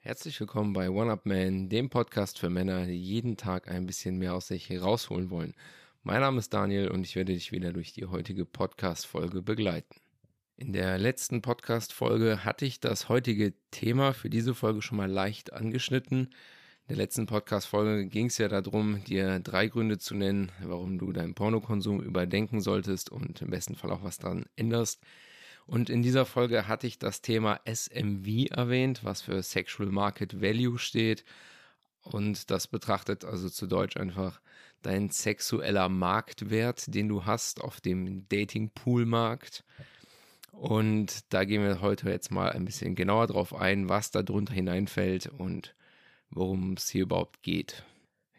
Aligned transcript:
Herzlich 0.00 0.38
willkommen 0.38 0.74
bei 0.74 0.90
One 0.90 1.10
Up 1.10 1.24
Man, 1.24 1.70
dem 1.70 1.88
Podcast 1.88 2.38
für 2.38 2.50
Männer, 2.50 2.84
die 2.84 3.00
jeden 3.00 3.38
Tag 3.38 3.70
ein 3.70 3.86
bisschen 3.86 4.18
mehr 4.18 4.34
aus 4.34 4.48
sich 4.48 4.68
herausholen 4.68 5.30
wollen. 5.30 5.54
Mein 6.02 6.20
Name 6.20 6.40
ist 6.40 6.52
Daniel 6.52 6.90
und 6.90 7.04
ich 7.04 7.16
werde 7.16 7.32
dich 7.32 7.52
wieder 7.52 7.72
durch 7.72 7.94
die 7.94 8.04
heutige 8.04 8.44
Podcast-Folge 8.44 9.40
begleiten. 9.40 9.96
In 10.58 10.74
der 10.74 10.98
letzten 10.98 11.40
Podcast-Folge 11.40 12.44
hatte 12.44 12.66
ich 12.66 12.80
das 12.80 13.08
heutige 13.08 13.54
Thema 13.70 14.12
für 14.12 14.28
diese 14.28 14.54
Folge 14.54 14.82
schon 14.82 14.98
mal 14.98 15.10
leicht 15.10 15.54
angeschnitten. 15.54 16.34
In 16.86 16.96
der 16.96 17.04
letzten 17.04 17.24
Podcast-Folge 17.24 18.04
ging 18.08 18.26
es 18.26 18.36
ja 18.36 18.46
darum, 18.46 19.02
dir 19.04 19.40
drei 19.40 19.68
Gründe 19.68 19.96
zu 19.96 20.14
nennen, 20.14 20.52
warum 20.60 20.98
du 20.98 21.12
deinen 21.12 21.32
Pornokonsum 21.32 22.02
überdenken 22.02 22.60
solltest 22.60 23.10
und 23.10 23.40
im 23.40 23.48
besten 23.48 23.74
Fall 23.74 23.90
auch 23.90 24.02
was 24.02 24.18
daran 24.18 24.44
änderst. 24.54 25.00
Und 25.66 25.88
in 25.88 26.02
dieser 26.02 26.26
Folge 26.26 26.68
hatte 26.68 26.86
ich 26.86 26.98
das 26.98 27.22
Thema 27.22 27.58
SMV 27.64 28.50
erwähnt, 28.50 29.02
was 29.02 29.22
für 29.22 29.42
Sexual 29.42 29.88
Market 29.88 30.42
Value 30.42 30.78
steht. 30.78 31.24
Und 32.02 32.50
das 32.50 32.66
betrachtet 32.66 33.24
also 33.24 33.48
zu 33.48 33.66
Deutsch 33.66 33.96
einfach 33.96 34.42
dein 34.82 35.08
sexueller 35.08 35.88
Marktwert, 35.88 36.94
den 36.94 37.08
du 37.08 37.24
hast 37.24 37.62
auf 37.62 37.80
dem 37.80 38.28
Dating-Pool-Markt. 38.28 39.64
Und 40.52 41.32
da 41.32 41.44
gehen 41.44 41.62
wir 41.62 41.80
heute 41.80 42.10
jetzt 42.10 42.30
mal 42.30 42.50
ein 42.50 42.66
bisschen 42.66 42.94
genauer 42.94 43.28
drauf 43.28 43.54
ein, 43.54 43.88
was 43.88 44.10
da 44.10 44.22
drunter 44.22 44.52
hineinfällt 44.52 45.28
und 45.28 45.74
worum 46.34 46.74
es 46.74 46.88
hier 46.88 47.02
überhaupt 47.02 47.42
geht. 47.42 47.84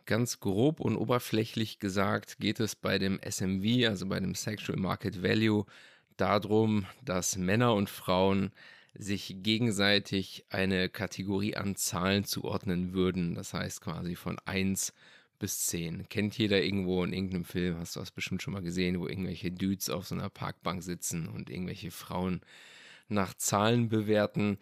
Ganz 0.06 0.40
grob 0.40 0.80
und 0.80 0.98
oberflächlich 0.98 1.80
gesagt 1.80 2.38
geht 2.40 2.60
es 2.60 2.76
bei 2.76 3.00
dem 3.00 3.20
SMV, 3.20 3.88
also 3.88 4.06
bei 4.06 4.20
dem 4.20 4.36
Sexual 4.36 4.78
Market 4.78 5.24
Value, 5.24 5.66
darum, 6.18 6.86
dass 7.04 7.38
Männer 7.38 7.74
und 7.74 7.90
Frauen 7.90 8.52
sich 8.94 9.38
gegenseitig 9.40 10.46
eine 10.50 10.90
Kategorie 10.90 11.56
an 11.56 11.76
Zahlen 11.76 12.24
zuordnen 12.24 12.94
würden. 12.94 13.36
Das 13.36 13.54
heißt 13.54 13.82
quasi 13.82 14.16
von 14.16 14.38
1 14.46 14.94
bis 15.40 15.66
10. 15.68 16.08
Kennt 16.08 16.38
jeder 16.38 16.64
irgendwo 16.64 17.04
in 17.04 17.12
irgendeinem 17.12 17.44
Film, 17.44 17.78
hast 17.78 17.96
du 17.96 18.00
das 18.00 18.12
bestimmt 18.12 18.42
schon 18.42 18.54
mal 18.54 18.62
gesehen, 18.62 19.00
wo 19.00 19.08
irgendwelche 19.08 19.52
Dudes 19.52 19.90
auf 19.90 20.08
so 20.08 20.16
einer 20.16 20.30
Parkbank 20.30 20.82
sitzen 20.82 21.28
und 21.28 21.50
irgendwelche 21.50 21.92
Frauen 21.92 22.42
nach 23.10 23.34
Zahlen 23.34 23.90
bewerten. 23.90 24.58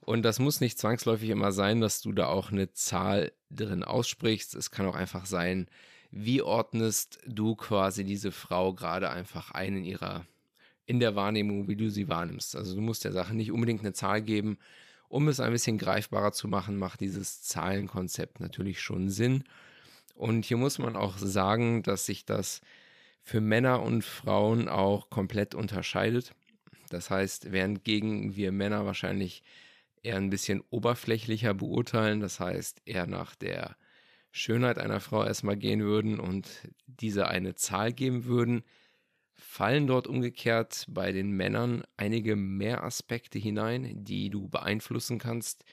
Und 0.00 0.22
das 0.22 0.38
muss 0.38 0.60
nicht 0.60 0.78
zwangsläufig 0.78 1.30
immer 1.30 1.52
sein, 1.52 1.80
dass 1.80 2.00
du 2.00 2.12
da 2.12 2.26
auch 2.26 2.52
eine 2.52 2.72
Zahl 2.72 3.32
drin 3.50 3.82
aussprichst. 3.82 4.54
Es 4.54 4.70
kann 4.70 4.86
auch 4.86 4.94
einfach 4.94 5.26
sein, 5.26 5.66
wie 6.10 6.42
ordnest 6.42 7.18
du 7.26 7.56
quasi 7.56 8.04
diese 8.04 8.30
Frau 8.30 8.72
gerade 8.72 9.10
einfach 9.10 9.50
ein 9.50 9.78
in 9.78 9.84
ihrer, 9.84 10.24
in 10.86 11.00
der 11.00 11.16
Wahrnehmung, 11.16 11.68
wie 11.68 11.76
du 11.76 11.90
sie 11.90 12.08
wahrnimmst. 12.08 12.56
Also 12.56 12.74
du 12.74 12.80
musst 12.80 13.04
der 13.04 13.12
Sache 13.12 13.34
nicht 13.34 13.50
unbedingt 13.50 13.80
eine 13.80 13.92
Zahl 13.92 14.22
geben. 14.22 14.58
Um 15.08 15.28
es 15.28 15.40
ein 15.40 15.52
bisschen 15.52 15.78
greifbarer 15.78 16.32
zu 16.32 16.48
machen, 16.48 16.76
macht 16.76 17.00
dieses 17.00 17.42
Zahlenkonzept 17.42 18.40
natürlich 18.40 18.80
schon 18.80 19.08
Sinn. 19.08 19.44
Und 20.14 20.44
hier 20.44 20.56
muss 20.56 20.78
man 20.78 20.96
auch 20.96 21.18
sagen, 21.18 21.82
dass 21.82 22.06
sich 22.06 22.24
das 22.24 22.60
für 23.22 23.40
Männer 23.40 23.82
und 23.82 24.04
Frauen 24.04 24.68
auch 24.68 25.10
komplett 25.10 25.54
unterscheidet. 25.54 26.32
Das 26.90 27.10
heißt, 27.10 27.52
während 27.52 27.84
gegen 27.84 28.36
wir 28.36 28.52
Männer 28.52 28.86
wahrscheinlich 28.86 29.42
eher 30.06 30.16
ein 30.16 30.30
bisschen 30.30 30.62
oberflächlicher 30.70 31.54
beurteilen, 31.54 32.20
das 32.20 32.40
heißt 32.40 32.82
eher 32.84 33.06
nach 33.06 33.34
der 33.34 33.76
Schönheit 34.30 34.78
einer 34.78 35.00
Frau 35.00 35.24
erstmal 35.24 35.56
gehen 35.56 35.80
würden 35.82 36.20
und 36.20 36.48
diese 36.86 37.28
eine 37.28 37.54
Zahl 37.54 37.92
geben 37.92 38.24
würden, 38.24 38.62
fallen 39.34 39.86
dort 39.86 40.06
umgekehrt 40.06 40.86
bei 40.88 41.12
den 41.12 41.30
Männern 41.30 41.84
einige 41.96 42.36
mehr 42.36 42.84
Aspekte 42.84 43.38
hinein, 43.38 44.04
die 44.04 44.30
du 44.30 44.48
beeinflussen 44.48 45.18
kannst, 45.18 45.64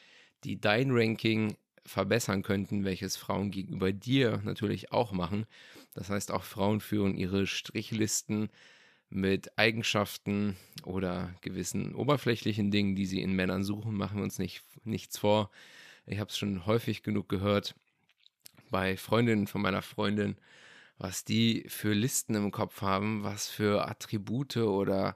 die 0.44 0.60
dein 0.60 0.92
Ranking 0.92 1.56
verbessern 1.86 2.44
könnten, 2.44 2.86
welches 2.86 3.18
Frauen 3.18 3.52
gegenüber 3.52 3.92
dir 3.92 4.42
natürlich 4.44 4.92
auch 4.92 5.12
machen. 5.12 5.46
Das 5.94 6.10
heißt, 6.10 6.32
auch 6.32 6.44
Frauen 6.44 6.80
führen 6.80 7.16
ihre 7.16 7.46
Strichlisten 7.46 8.50
mit 9.13 9.57
Eigenschaften 9.59 10.57
oder 10.84 11.35
gewissen 11.41 11.94
oberflächlichen 11.94 12.72
Dingen, 12.72 12.96
die 12.96 13.06
sie 13.06 13.22
in 13.22 13.34
Männern 13.34 13.63
suchen, 13.63 13.96
machen 13.96 14.18
wir 14.18 14.24
uns 14.24 14.40
nicht, 14.40 14.63
nichts 14.84 15.19
vor. 15.19 15.51
Ich 16.06 16.19
habe 16.19 16.29
es 16.29 16.38
schon 16.38 16.66
häufig 16.66 17.03
genug 17.03 17.29
gehört 17.29 17.75
bei 18.72 18.97
Freundinnen 18.97 19.46
von 19.46 19.62
meiner 19.62 19.84
Freundin, 19.84 20.35
was 20.97 21.24
die 21.25 21.66
für 21.68 21.94
Listen 21.94 22.34
im 22.34 22.51
Kopf 22.51 22.81
haben, 22.81 23.24
was 23.24 23.50
für 23.50 23.88
Attribute 23.88 24.57
oder 24.57 25.16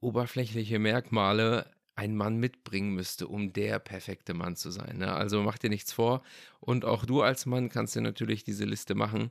oberflächliche 0.00 0.78
Merkmale 0.78 1.70
ein 1.96 2.14
Mann 2.14 2.38
mitbringen 2.38 2.94
müsste, 2.94 3.26
um 3.26 3.52
der 3.52 3.80
perfekte 3.80 4.34
Mann 4.34 4.54
zu 4.54 4.70
sein. 4.70 4.98
Ne? 4.98 5.12
Also 5.12 5.42
mach 5.42 5.58
dir 5.58 5.70
nichts 5.70 5.92
vor. 5.92 6.22
Und 6.60 6.84
auch 6.84 7.04
du 7.04 7.22
als 7.22 7.46
Mann 7.46 7.68
kannst 7.68 7.96
dir 7.96 8.00
natürlich 8.00 8.44
diese 8.44 8.64
Liste 8.64 8.94
machen, 8.94 9.30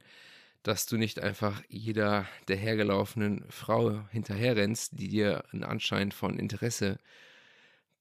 dass 0.64 0.86
du 0.86 0.98
nicht 0.98 1.20
einfach 1.20 1.62
jeder 1.68 2.26
der 2.48 2.56
hergelaufenen 2.56 3.46
Frau 3.50 4.02
hinterherrennst, 4.12 4.98
die 4.98 5.10
dir 5.10 5.44
einen 5.52 5.64
Anschein 5.64 6.12
von 6.12 6.40
Interesse 6.40 6.98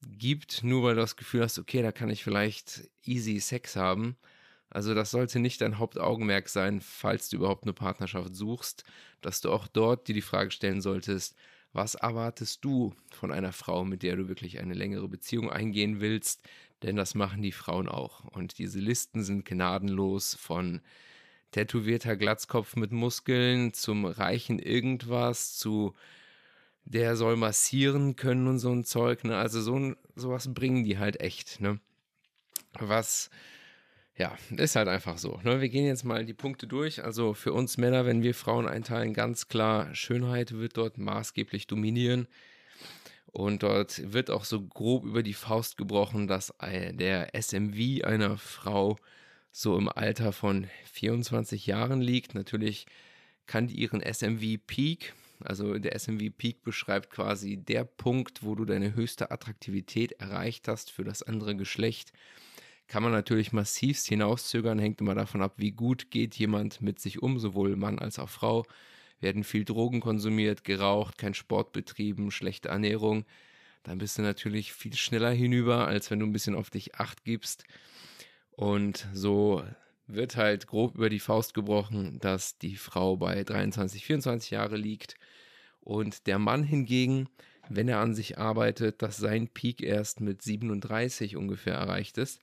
gibt, 0.00 0.62
nur 0.62 0.84
weil 0.84 0.94
du 0.94 1.00
das 1.00 1.16
Gefühl 1.16 1.42
hast, 1.42 1.58
okay, 1.58 1.82
da 1.82 1.92
kann 1.92 2.10
ich 2.10 2.24
vielleicht 2.24 2.88
easy 3.04 3.40
Sex 3.40 3.76
haben. 3.76 4.16
Also 4.70 4.94
das 4.94 5.10
sollte 5.10 5.38
nicht 5.38 5.60
dein 5.60 5.78
Hauptaugenmerk 5.78 6.48
sein, 6.48 6.80
falls 6.80 7.28
du 7.28 7.36
überhaupt 7.36 7.64
eine 7.64 7.74
Partnerschaft 7.74 8.34
suchst, 8.34 8.84
dass 9.20 9.40
du 9.40 9.50
auch 9.50 9.66
dort 9.66 10.08
dir 10.08 10.14
die 10.14 10.22
Frage 10.22 10.50
stellen 10.50 10.80
solltest, 10.80 11.36
was 11.72 11.94
erwartest 11.94 12.64
du 12.64 12.94
von 13.10 13.32
einer 13.32 13.52
Frau, 13.52 13.84
mit 13.84 14.02
der 14.02 14.16
du 14.16 14.28
wirklich 14.28 14.58
eine 14.58 14.74
längere 14.74 15.08
Beziehung 15.08 15.50
eingehen 15.50 16.00
willst? 16.00 16.46
Denn 16.82 16.96
das 16.96 17.14
machen 17.14 17.42
die 17.42 17.52
Frauen 17.52 17.88
auch. 17.88 18.24
Und 18.24 18.58
diese 18.58 18.78
Listen 18.78 19.22
sind 19.22 19.44
gnadenlos 19.44 20.34
von 20.34 20.80
tätowierter 21.52 22.16
Glatzkopf 22.16 22.76
mit 22.76 22.92
Muskeln 22.92 23.72
zum 23.72 24.04
reichen 24.04 24.58
irgendwas 24.58 25.56
zu 25.56 25.94
der 26.84 27.16
soll 27.16 27.36
massieren 27.36 28.16
können 28.16 28.46
und 28.48 28.58
so 28.58 28.70
ein 28.70 28.84
Zeug. 28.84 29.24
Ne? 29.24 29.36
Also 29.36 29.60
so 29.60 29.94
sowas 30.14 30.52
bringen 30.52 30.84
die 30.84 30.98
halt 30.98 31.20
echt. 31.20 31.60
Ne? 31.60 31.80
Was 32.78 33.30
ja, 34.16 34.36
ist 34.50 34.76
halt 34.76 34.88
einfach 34.88 35.18
so. 35.18 35.40
Ne? 35.42 35.60
Wir 35.60 35.68
gehen 35.68 35.86
jetzt 35.86 36.04
mal 36.04 36.24
die 36.24 36.34
Punkte 36.34 36.66
durch. 36.66 37.04
Also 37.04 37.34
für 37.34 37.52
uns 37.52 37.78
Männer, 37.78 38.04
wenn 38.04 38.22
wir 38.22 38.34
Frauen 38.34 38.68
einteilen, 38.68 39.14
ganz 39.14 39.48
klar, 39.48 39.94
Schönheit 39.94 40.52
wird 40.52 40.76
dort 40.76 40.98
maßgeblich 40.98 41.66
dominieren. 41.66 42.28
Und 43.26 43.62
dort 43.62 44.12
wird 44.12 44.30
auch 44.30 44.44
so 44.44 44.60
grob 44.60 45.06
über 45.06 45.22
die 45.22 45.32
Faust 45.32 45.78
gebrochen, 45.78 46.26
dass 46.26 46.52
der 46.60 47.34
SMV 47.34 48.04
einer 48.04 48.36
Frau 48.36 48.98
so 49.52 49.78
im 49.78 49.88
Alter 49.88 50.32
von 50.32 50.66
24 50.92 51.66
Jahren 51.66 52.00
liegt. 52.00 52.34
Natürlich 52.34 52.86
kann 53.46 53.68
die 53.68 53.76
ihren 53.76 54.00
SMV 54.00 54.58
Peak, 54.66 55.14
also 55.44 55.78
der 55.78 55.98
SMV 55.98 56.30
Peak 56.36 56.62
beschreibt 56.62 57.10
quasi 57.10 57.56
der 57.56 57.84
Punkt, 57.84 58.42
wo 58.42 58.54
du 58.54 58.64
deine 58.64 58.94
höchste 58.94 59.30
Attraktivität 59.30 60.12
erreicht 60.12 60.66
hast 60.66 60.90
für 60.90 61.04
das 61.04 61.22
andere 61.22 61.54
Geschlecht 61.54 62.12
kann 62.92 63.02
man 63.02 63.12
natürlich 63.12 63.52
massivst 63.54 64.06
hinauszögern, 64.08 64.78
hängt 64.78 65.00
immer 65.00 65.14
davon 65.14 65.40
ab, 65.40 65.54
wie 65.56 65.70
gut 65.72 66.10
geht 66.10 66.34
jemand 66.34 66.82
mit 66.82 67.00
sich 67.00 67.22
um, 67.22 67.38
sowohl 67.38 67.74
Mann 67.74 67.98
als 67.98 68.18
auch 68.18 68.28
Frau. 68.28 68.66
Werden 69.18 69.44
viel 69.44 69.64
Drogen 69.64 70.00
konsumiert, 70.00 70.62
geraucht, 70.62 71.16
kein 71.16 71.32
Sport 71.32 71.72
betrieben, 71.72 72.30
schlechte 72.30 72.68
Ernährung. 72.68 73.24
Dann 73.82 73.96
bist 73.96 74.18
du 74.18 74.22
natürlich 74.22 74.74
viel 74.74 74.92
schneller 74.92 75.30
hinüber, 75.30 75.88
als 75.88 76.10
wenn 76.10 76.18
du 76.18 76.26
ein 76.26 76.32
bisschen 76.32 76.54
auf 76.54 76.68
dich 76.68 76.96
acht 76.96 77.24
gibst. 77.24 77.64
Und 78.52 79.06
so 79.12 79.64
wird 80.06 80.36
halt 80.36 80.66
grob 80.66 80.94
über 80.94 81.08
die 81.08 81.20
Faust 81.20 81.54
gebrochen, 81.54 82.18
dass 82.20 82.58
die 82.58 82.76
Frau 82.76 83.16
bei 83.16 83.44
23, 83.44 84.04
24 84.04 84.50
Jahre 84.50 84.76
liegt 84.76 85.16
und 85.80 86.26
der 86.26 86.38
Mann 86.38 86.62
hingegen, 86.62 87.28
wenn 87.68 87.88
er 87.88 87.98
an 87.98 88.14
sich 88.14 88.38
arbeitet, 88.38 89.02
dass 89.02 89.16
sein 89.16 89.48
Peak 89.48 89.82
erst 89.82 90.20
mit 90.20 90.42
37 90.42 91.36
ungefähr 91.36 91.74
erreicht 91.74 92.18
ist 92.18 92.40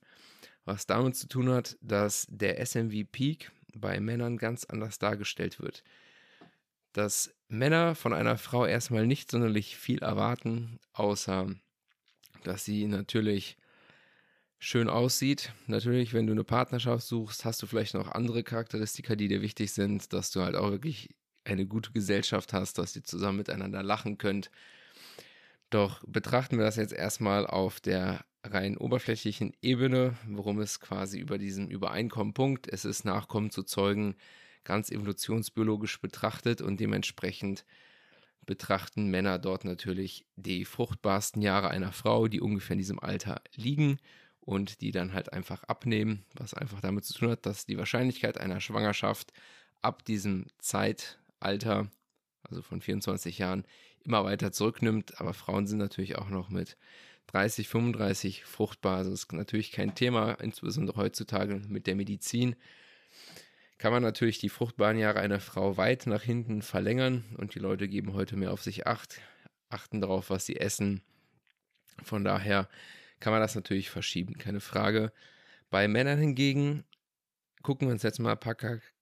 was 0.64 0.86
damit 0.86 1.16
zu 1.16 1.28
tun 1.28 1.50
hat, 1.50 1.76
dass 1.80 2.26
der 2.30 2.64
SMV 2.64 3.04
Peak 3.10 3.50
bei 3.74 4.00
Männern 4.00 4.36
ganz 4.36 4.64
anders 4.64 4.98
dargestellt 4.98 5.60
wird. 5.60 5.82
Dass 6.92 7.34
Männer 7.48 7.94
von 7.94 8.12
einer 8.12 8.36
Frau 8.36 8.66
erstmal 8.66 9.06
nicht 9.06 9.30
sonderlich 9.30 9.76
viel 9.76 10.00
erwarten, 10.02 10.78
außer 10.92 11.54
dass 12.44 12.64
sie 12.64 12.86
natürlich 12.86 13.56
schön 14.60 14.90
aussieht. 14.90 15.52
Natürlich, 15.66 16.12
wenn 16.12 16.26
du 16.26 16.32
eine 16.32 16.44
Partnerschaft 16.44 17.04
suchst, 17.04 17.44
hast 17.44 17.60
du 17.62 17.66
vielleicht 17.66 17.94
noch 17.94 18.12
andere 18.12 18.44
Charakteristika, 18.44 19.16
die 19.16 19.26
dir 19.26 19.40
wichtig 19.40 19.72
sind, 19.72 20.12
dass 20.12 20.30
du 20.30 20.42
halt 20.42 20.54
auch 20.54 20.70
wirklich 20.70 21.08
eine 21.44 21.66
gute 21.66 21.90
Gesellschaft 21.92 22.52
hast, 22.52 22.78
dass 22.78 22.94
ihr 22.94 23.02
zusammen 23.02 23.38
miteinander 23.38 23.82
lachen 23.82 24.18
könnt. 24.18 24.50
Doch 25.70 26.04
betrachten 26.06 26.58
wir 26.58 26.64
das 26.64 26.76
jetzt 26.76 26.92
erstmal 26.92 27.46
auf 27.46 27.80
der 27.80 28.24
rein 28.44 28.76
oberflächlichen 28.76 29.52
Ebene, 29.62 30.16
worum 30.28 30.60
es 30.60 30.78
quasi 30.78 31.18
über 31.18 31.38
diesen 31.38 31.70
Übereinkommenpunkt, 31.70 32.68
es 32.68 32.84
ist 32.84 33.04
Nachkommen 33.04 33.50
zu 33.50 33.62
zeugen, 33.62 34.14
ganz 34.64 34.90
evolutionsbiologisch 34.90 36.00
betrachtet 36.02 36.60
und 36.60 36.80
dementsprechend 36.80 37.64
betrachten 38.44 39.10
Männer 39.10 39.38
dort 39.38 39.64
natürlich 39.64 40.26
die 40.36 40.66
fruchtbarsten 40.66 41.40
Jahre 41.40 41.70
einer 41.70 41.92
Frau, 41.92 42.28
die 42.28 42.40
ungefähr 42.40 42.74
in 42.74 42.78
diesem 42.78 42.98
Alter 42.98 43.40
liegen 43.54 43.98
und 44.40 44.80
die 44.80 44.90
dann 44.90 45.12
halt 45.12 45.32
einfach 45.32 45.64
abnehmen, 45.64 46.24
was 46.34 46.54
einfach 46.54 46.80
damit 46.80 47.04
zu 47.04 47.14
tun 47.14 47.30
hat, 47.30 47.46
dass 47.46 47.66
die 47.66 47.78
Wahrscheinlichkeit 47.78 48.38
einer 48.38 48.60
Schwangerschaft 48.60 49.32
ab 49.82 50.04
diesem 50.04 50.46
Zeitalter, 50.58 51.90
also 52.42 52.62
von 52.62 52.80
24 52.80 53.38
Jahren, 53.38 53.64
immer 54.04 54.24
weiter 54.24 54.52
zurücknimmt. 54.52 55.20
Aber 55.20 55.34
Frauen 55.34 55.66
sind 55.66 55.78
natürlich 55.78 56.16
auch 56.16 56.28
noch 56.28 56.48
mit 56.48 56.76
30, 57.28 57.68
35 57.68 58.44
fruchtbar. 58.44 58.96
Also 58.98 59.12
ist 59.12 59.32
natürlich 59.32 59.72
kein 59.72 59.94
Thema, 59.94 60.32
insbesondere 60.32 60.96
heutzutage 60.96 61.62
mit 61.68 61.86
der 61.86 61.94
Medizin. 61.94 62.56
Kann 63.78 63.92
man 63.92 64.02
natürlich 64.02 64.38
die 64.38 64.48
fruchtbaren 64.48 64.98
Jahre 64.98 65.20
einer 65.20 65.40
Frau 65.40 65.76
weit 65.76 66.06
nach 66.06 66.22
hinten 66.22 66.60
verlängern 66.60 67.24
und 67.38 67.54
die 67.54 67.60
Leute 67.60 67.88
geben 67.88 68.12
heute 68.12 68.36
mehr 68.36 68.52
auf 68.52 68.62
sich 68.62 68.86
acht, 68.86 69.20
achten 69.70 70.00
darauf, 70.00 70.28
was 70.28 70.44
sie 70.44 70.56
essen. 70.56 71.02
Von 72.02 72.24
daher 72.24 72.68
kann 73.20 73.32
man 73.32 73.40
das 73.40 73.54
natürlich 73.54 73.90
verschieben, 73.90 74.38
keine 74.38 74.60
Frage. 74.60 75.12
Bei 75.70 75.86
Männern 75.86 76.18
hingegen 76.18 76.84
gucken 77.62 77.88
wir 77.88 77.92
uns 77.92 78.02
jetzt 78.02 78.18
mal 78.18 78.32
ein 78.32 78.40
paar 78.40 78.56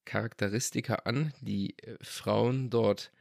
Charakteristika 0.05 0.97
an, 1.05 1.33
die 1.41 1.79
äh, 1.79 1.97
Frauen 2.03 2.71
dort 2.71 3.13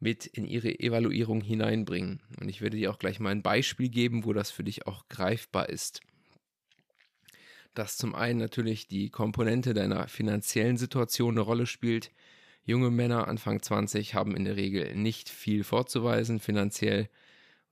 mit 0.00 0.26
in 0.26 0.44
ihre 0.44 0.80
Evaluierung 0.80 1.40
hineinbringen. 1.40 2.20
Und 2.40 2.48
ich 2.48 2.60
werde 2.60 2.76
dir 2.76 2.90
auch 2.90 2.98
gleich 2.98 3.20
mal 3.20 3.30
ein 3.30 3.42
Beispiel 3.42 3.88
geben, 3.88 4.24
wo 4.24 4.32
das 4.32 4.50
für 4.50 4.64
dich 4.64 4.86
auch 4.86 5.08
greifbar 5.08 5.68
ist. 5.68 6.00
Dass 7.74 7.96
zum 7.96 8.14
einen 8.14 8.40
natürlich 8.40 8.88
die 8.88 9.10
Komponente 9.10 9.74
deiner 9.74 10.08
finanziellen 10.08 10.76
Situation 10.76 11.34
eine 11.34 11.42
Rolle 11.42 11.66
spielt. 11.66 12.10
Junge 12.64 12.90
Männer 12.90 13.28
Anfang 13.28 13.62
20 13.62 14.14
haben 14.14 14.36
in 14.36 14.44
der 14.44 14.56
Regel 14.56 14.94
nicht 14.96 15.28
viel 15.28 15.62
vorzuweisen 15.62 16.40
finanziell. 16.40 17.08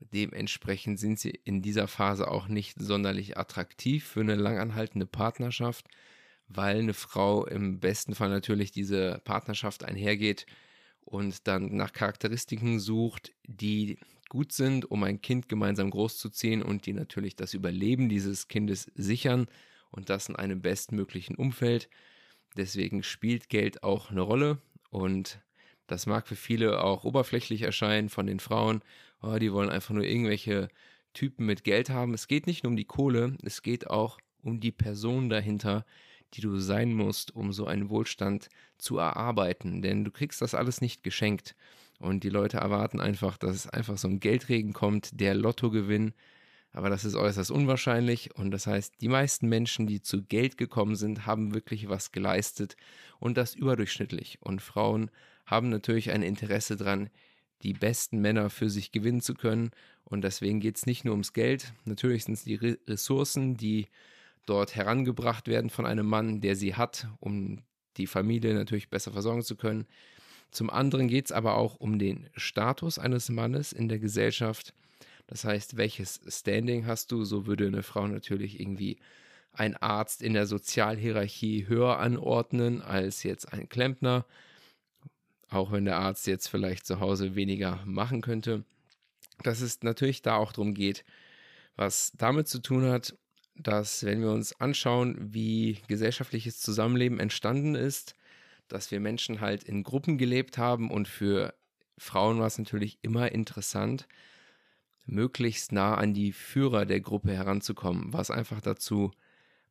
Dementsprechend 0.01 0.99
sind 0.99 1.19
sie 1.21 1.31
in 1.45 1.63
dieser 1.63 1.87
Phase 1.87 2.29
auch 2.29 2.49
nicht 2.49 2.81
sonderlich 2.81 3.37
attraktiv 3.37 4.07
für 4.07 4.21
eine 4.21 4.35
langanhaltende 4.35 5.07
Partnerschaft, 5.07 5.87
weil 6.49 6.79
eine 6.79 6.95
Frau 6.95 7.47
im 7.47 7.81
besten 7.81 8.15
Fall 8.15 8.31
natürlich 8.31 8.73
diese 8.73 9.21
Partnerschaft 9.25 9.85
einhergeht 9.85 10.47
und 11.03 11.47
dann 11.47 11.77
nach 11.77 11.93
Charakteristiken 11.93 12.81
sucht, 12.81 13.33
die 13.47 13.99
gut 14.31 14.53
sind, 14.53 14.91
um 14.91 15.03
ein 15.05 15.21
Kind 15.21 15.49
gemeinsam 15.49 15.91
großzuziehen 15.91 16.63
und 16.63 16.87
die 16.87 16.93
natürlich 16.93 17.37
das 17.37 17.53
Überleben 17.53 18.09
dieses 18.09 18.49
Kindes 18.49 18.91
sichern 18.95 19.49
und 19.91 20.09
das 20.09 20.29
in 20.29 20.37
einem 20.37 20.63
bestmöglichen 20.63 21.37
Umfeld. 21.37 21.91
Deswegen 22.57 23.03
spielt 23.03 23.49
Geld 23.49 23.83
auch 23.83 24.11
eine 24.11 24.23
Rolle 24.23 24.59
und 24.91 25.41
das 25.87 26.07
mag 26.07 26.27
für 26.29 26.37
viele 26.37 26.83
auch 26.83 27.05
oberflächlich 27.05 27.63
erscheinen 27.63 28.09
von 28.09 28.27
den 28.27 28.41
Frauen. 28.41 28.83
Oh, 29.23 29.39
die 29.39 29.53
wollen 29.53 29.71
einfach 29.71 29.95
nur 29.95 30.05
irgendwelche 30.05 30.69
Typen 31.13 31.47
mit 31.47 31.65
Geld 31.65 31.91
haben. 31.91 32.15
Es 32.15 32.29
geht 32.29 32.47
nicht 32.47 32.65
nur 32.65 32.71
um 32.71 32.77
die 32.77 32.85
Kohle, 32.85 33.37
es 33.43 33.63
geht 33.63 33.91
auch 33.91 34.19
um 34.43 34.61
die 34.61 34.73
Person 34.73 35.29
dahinter, 35.29 35.85
die 36.35 36.41
du 36.41 36.57
sein 36.59 36.95
musst, 36.95 37.35
um 37.35 37.53
so 37.53 37.67
einen 37.67 37.91
Wohlstand 37.91 38.49
zu 38.79 38.99
erarbeiten. 38.99 39.83
Denn 39.83 40.05
du 40.05 40.11
kriegst 40.11 40.41
das 40.41 40.55
alles 40.55 40.81
nicht 40.81 41.03
geschenkt. 41.03 41.55
Und 41.99 42.25
die 42.25 42.31
Leute 42.31 42.59
erwarten 42.59 43.01
einfach, 43.01 43.37
dass 43.37 43.57
es 43.57 43.69
einfach 43.69 43.99
so 43.99 44.09
ein 44.09 44.21
Geldregen 44.21 44.73
kommt, 44.73 45.21
der 45.21 45.35
Lottogewinn. 45.35 46.15
Aber 46.73 46.89
das 46.89 47.05
ist 47.05 47.17
äußerst 47.17 47.51
unwahrscheinlich. 47.51 48.35
Und 48.37 48.53
das 48.53 48.67
heißt, 48.67 48.95
die 49.01 49.09
meisten 49.09 49.49
Menschen, 49.49 49.87
die 49.87 50.01
zu 50.01 50.23
Geld 50.23 50.57
gekommen 50.57 50.95
sind, 50.95 51.27
haben 51.27 51.53
wirklich 51.53 51.89
was 51.89 52.13
geleistet. 52.13 52.77
Und 53.19 53.37
das 53.37 53.55
überdurchschnittlich. 53.55 54.39
Und 54.41 54.63
Frauen 54.63 55.11
haben 55.45 55.69
natürlich 55.69 56.11
ein 56.11 56.23
Interesse 56.23 56.77
daran, 56.77 57.11
die 57.63 57.73
besten 57.73 58.21
Männer 58.21 58.51
für 58.51 58.71
sich 58.71 58.93
gewinnen 58.93 59.21
zu 59.21 59.35
können. 59.35 59.71
Und 60.05 60.23
deswegen 60.23 60.61
geht 60.61 60.77
es 60.77 60.87
nicht 60.87 61.05
nur 61.05 61.13
ums 61.13 61.33
Geld. 61.33 61.73
Natürlich 61.85 62.25
sind 62.25 62.35
es 62.35 62.45
die 62.45 62.57
Ressourcen, 62.87 63.57
die 63.57 63.87
dort 64.47 64.75
herangebracht 64.75 65.47
werden 65.49 65.71
von 65.71 65.87
einem 65.87 66.07
Mann, 66.07 66.41
der 66.41 66.57
sie 66.57 66.75
hat, 66.75 67.07
um 67.21 67.63
die 67.97 68.07
Familie 68.07 68.55
natürlich 68.55 68.89
besser 68.89 69.13
versorgen 69.13 69.43
zu 69.43 69.57
können. 69.57 69.87
Zum 70.51 70.71
anderen 70.71 71.07
geht 71.07 71.27
es 71.27 71.33
aber 71.33 71.57
auch 71.57 71.77
um 71.77 71.99
den 71.99 72.29
Status 72.37 72.99
eines 72.99 73.29
Mannes 73.29 73.73
in 73.73 73.89
der 73.89 73.99
Gesellschaft. 73.99 74.75
Das 75.27 75.45
heißt, 75.45 75.77
welches 75.77 76.21
Standing 76.27 76.87
hast 76.87 77.13
du? 77.13 77.25
So 77.25 77.47
würde 77.47 77.67
eine 77.67 77.85
Frau 77.85 78.07
natürlich 78.09 78.59
irgendwie 78.59 78.99
ein 79.53 79.77
Arzt 79.77 80.23
in 80.23 80.35
der 80.35 80.47
Sozialhierarchie 80.47 81.67
höher 81.69 81.99
anordnen 81.99 82.83
als 82.83 83.23
jetzt 83.23 83.53
ein 83.53 83.69
Klempner, 83.69 84.25
auch 85.51 85.73
wenn 85.73 85.85
der 85.85 85.99
Arzt 85.99 86.27
jetzt 86.27 86.49
vielleicht 86.49 86.87
zu 86.87 87.01
Hause 87.01 87.35
weniger 87.35 87.81
machen 87.85 88.21
könnte. 88.21 88.65
Dass 89.43 89.61
es 89.61 89.83
natürlich 89.83 90.23
da 90.23 90.37
auch 90.37 90.53
darum 90.53 90.75
geht, 90.75 91.05
was 91.77 92.13
damit 92.17 92.49
zu 92.49 92.61
tun 92.61 92.85
hat, 92.85 93.17
dass 93.57 94.05
wenn 94.05 94.21
wir 94.21 94.31
uns 94.31 94.59
anschauen, 94.61 95.17
wie 95.35 95.79
gesellschaftliches 95.89 96.61
Zusammenleben 96.61 97.19
entstanden 97.19 97.75
ist, 97.75 98.15
dass 98.69 98.91
wir 98.91 99.01
Menschen 99.01 99.41
halt 99.41 99.65
in 99.65 99.83
Gruppen 99.83 100.19
gelebt 100.19 100.59
haben 100.59 100.91
und 100.91 101.09
für 101.09 101.55
Frauen 101.99 102.39
war 102.39 102.47
es 102.47 102.59
natürlich 102.59 102.99
immer 103.03 103.33
interessant, 103.33 104.07
möglichst 105.05 105.73
nah 105.73 105.95
an 105.95 106.15
die 106.15 106.33
Führer 106.33 106.87
der 106.87 107.01
Gruppe 107.01 107.33
heranzukommen, 107.33 108.13
was 108.13 108.31
einfach 108.31 108.61
dazu 108.61 109.11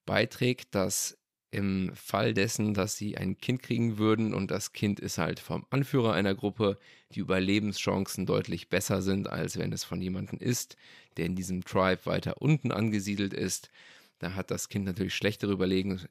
beiträgt, 0.05 0.75
dass 0.75 1.18
im 1.51 1.91
Fall 1.95 2.33
dessen, 2.33 2.73
dass 2.73 2.95
sie 2.95 3.17
ein 3.17 3.37
Kind 3.37 3.63
kriegen 3.63 3.97
würden 3.97 4.33
und 4.33 4.51
das 4.51 4.71
Kind 4.73 4.99
ist 4.99 5.17
halt 5.17 5.39
vom 5.39 5.65
Anführer 5.69 6.13
einer 6.13 6.35
Gruppe, 6.35 6.77
die 7.11 7.19
Überlebenschancen 7.19 8.25
deutlich 8.25 8.69
besser 8.69 9.01
sind, 9.01 9.29
als 9.29 9.57
wenn 9.57 9.73
es 9.73 9.83
von 9.83 10.01
jemandem 10.01 10.39
ist, 10.39 10.77
der 11.17 11.25
in 11.25 11.35
diesem 11.35 11.63
Tribe 11.63 12.05
weiter 12.05 12.41
unten 12.41 12.71
angesiedelt 12.71 13.33
ist. 13.33 13.71
Da 14.19 14.35
hat 14.35 14.51
das 14.51 14.69
Kind 14.69 14.85
natürlich 14.85 15.15
schlechtere 15.15 15.53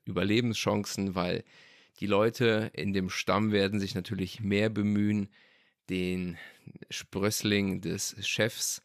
Überlebenschancen, 0.04 1.14
weil 1.14 1.44
die 2.00 2.06
Leute 2.06 2.70
in 2.74 2.92
dem 2.92 3.10
Stamm 3.10 3.52
werden 3.52 3.78
sich 3.78 3.94
natürlich 3.94 4.40
mehr 4.40 4.70
bemühen, 4.70 5.28
den 5.88 6.36
Sprössling 6.90 7.80
des 7.80 8.16
Chefs 8.26 8.82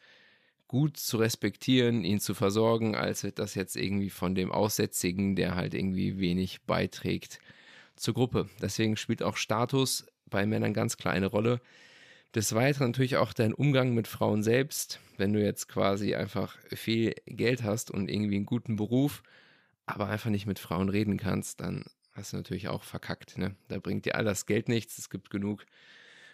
gut 0.74 0.98
zu 0.98 1.18
respektieren, 1.18 2.04
ihn 2.04 2.20
zu 2.20 2.34
versorgen, 2.34 2.96
als 2.96 3.24
wird 3.24 3.38
das 3.38 3.54
jetzt 3.54 3.76
irgendwie 3.76 4.10
von 4.10 4.34
dem 4.34 4.52
Aussätzigen, 4.52 5.36
der 5.36 5.54
halt 5.54 5.76
irgendwie 5.76 6.18
wenig 6.18 6.64
beiträgt 6.64 7.38
zur 7.96 8.16
Gruppe. 8.16 8.50
Deswegen 8.60 8.98
spielt 8.98 9.22
auch 9.22 9.38
Status 9.38 10.08
bei 10.26 10.48
Männern 10.48 10.74
ganz 10.74 10.98
klar 10.98 11.14
eine 11.14 11.28
Rolle. 11.28 11.62
Des 12.34 12.56
Weiteren 12.56 12.88
natürlich 12.88 13.18
auch 13.18 13.34
dein 13.34 13.54
Umgang 13.54 13.94
mit 13.94 14.08
Frauen 14.08 14.42
selbst. 14.42 15.00
Wenn 15.16 15.32
du 15.32 15.44
jetzt 15.44 15.68
quasi 15.68 16.16
einfach 16.16 16.58
viel 16.72 17.14
Geld 17.28 17.62
hast 17.62 17.92
und 17.92 18.10
irgendwie 18.10 18.38
einen 18.38 18.48
guten 18.48 18.76
Beruf, 18.76 19.22
aber 19.86 20.08
einfach 20.08 20.32
nicht 20.32 20.48
mit 20.48 20.58
Frauen 20.58 20.90
reden 20.90 21.18
kannst, 21.18 21.60
dann 21.60 21.86
hast 22.14 22.34
du 22.34 22.38
natürlich 22.38 22.68
auch 22.68 22.82
verkackt. 22.82 23.38
Ne? 23.38 23.56
Da 23.68 23.78
bringt 23.78 24.06
dir 24.06 24.16
all 24.16 24.26
das 24.26 24.48
Geld 24.48 24.70
nichts. 24.70 24.98
Es 24.98 25.12
gibt 25.12 25.30
genug 25.30 25.68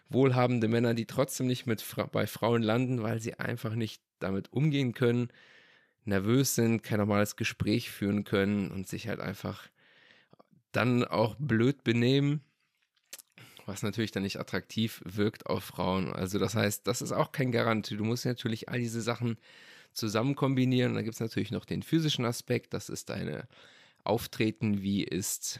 wohlhabende 0.08 0.70
Männer, 0.70 0.94
die 0.94 1.08
trotzdem 1.08 1.48
nicht 1.48 1.66
mit 1.66 1.84
bei 2.14 2.26
Frauen 2.26 2.62
landen, 2.62 3.04
weil 3.04 3.20
sie 3.20 3.34
einfach 3.34 3.76
nicht 3.76 4.02
damit 4.20 4.52
umgehen 4.54 4.94
können, 4.94 5.30
nervös 6.06 6.56
sind, 6.56 6.84
kein 6.84 7.00
normales 7.00 7.36
Gespräch 7.36 7.92
führen 7.92 8.24
können 8.24 8.72
und 8.72 8.88
sich 8.88 9.08
halt 9.08 9.20
einfach 9.20 9.70
dann 10.72 11.04
auch 11.04 11.36
blöd 11.40 11.84
benehmen, 11.84 12.42
was 13.66 13.84
natürlich 13.84 14.12
dann 14.12 14.24
nicht 14.24 14.40
attraktiv 14.40 15.02
wirkt 15.06 15.46
auf 15.46 15.64
Frauen. 15.64 16.12
Also 16.14 16.40
das 16.40 16.56
heißt, 16.56 16.88
das 16.88 17.02
ist 17.02 17.12
auch 17.12 17.32
kein 17.32 17.52
Garant. 17.52 17.90
Du 17.92 18.04
musst 18.04 18.26
natürlich 18.26 18.70
all 18.70 18.80
diese 18.80 19.02
Sachen 19.02 19.38
zusammen 19.94 20.36
kombinieren. 20.36 20.96
Dann 20.96 21.04
gibt 21.04 21.16
es 21.16 21.20
natürlich 21.20 21.52
noch 21.52 21.66
den 21.66 21.84
physischen 21.84 22.26
Aspekt, 22.26 22.74
das 22.74 22.90
ist 22.90 23.10
deine 23.10 23.48
Auftreten, 24.04 24.82
wie 24.82 25.04
ist 25.04 25.60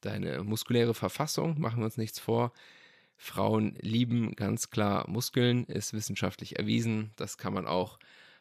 deine 0.00 0.44
muskuläre 0.44 0.94
Verfassung, 0.94 1.60
machen 1.60 1.80
wir 1.80 1.86
uns 1.86 1.96
nichts 1.96 2.18
vor. 2.18 2.52
Frauen 3.22 3.74
lieben 3.82 4.34
ganz 4.34 4.70
klar 4.70 5.04
Muskeln, 5.06 5.64
ist 5.64 5.92
wissenschaftlich 5.92 6.58
erwiesen. 6.58 7.10
Das 7.16 7.36
kann 7.36 7.52
man 7.52 7.66
auch 7.66 7.98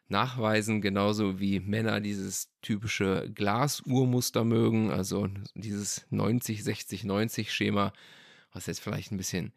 nachweisen, 0.08 0.80
genauso 0.80 1.38
wie 1.38 1.60
Männer 1.60 2.00
dieses 2.00 2.50
typische 2.62 3.30
Glasuhrmuster 3.36 4.46
mögen, 4.46 4.90
also 4.90 5.28
dieses 5.54 6.06
90, 6.12 6.64
60, 6.64 7.04
90 7.04 7.52
Schema, 7.52 7.92
was 8.54 8.68
jetzt 8.68 8.80
vielleicht 8.80 9.12
ein 9.12 9.18
bisschen 9.18 9.52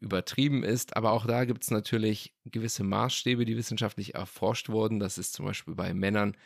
übertrieben 0.00 0.64
ist. 0.64 0.96
Aber 0.96 1.12
auch 1.12 1.26
da 1.26 1.44
gibt 1.44 1.62
es 1.62 1.70
natürlich 1.70 2.34
gewisse 2.44 2.82
Maßstäbe, 2.82 3.44
die 3.44 3.56
wissenschaftlich 3.56 4.16
erforscht 4.16 4.68
wurden. 4.68 4.98
Das 4.98 5.16
ist 5.16 5.34
zum 5.34 5.46
Beispiel 5.46 5.76
bei 5.76 5.94
Männern 5.94 6.36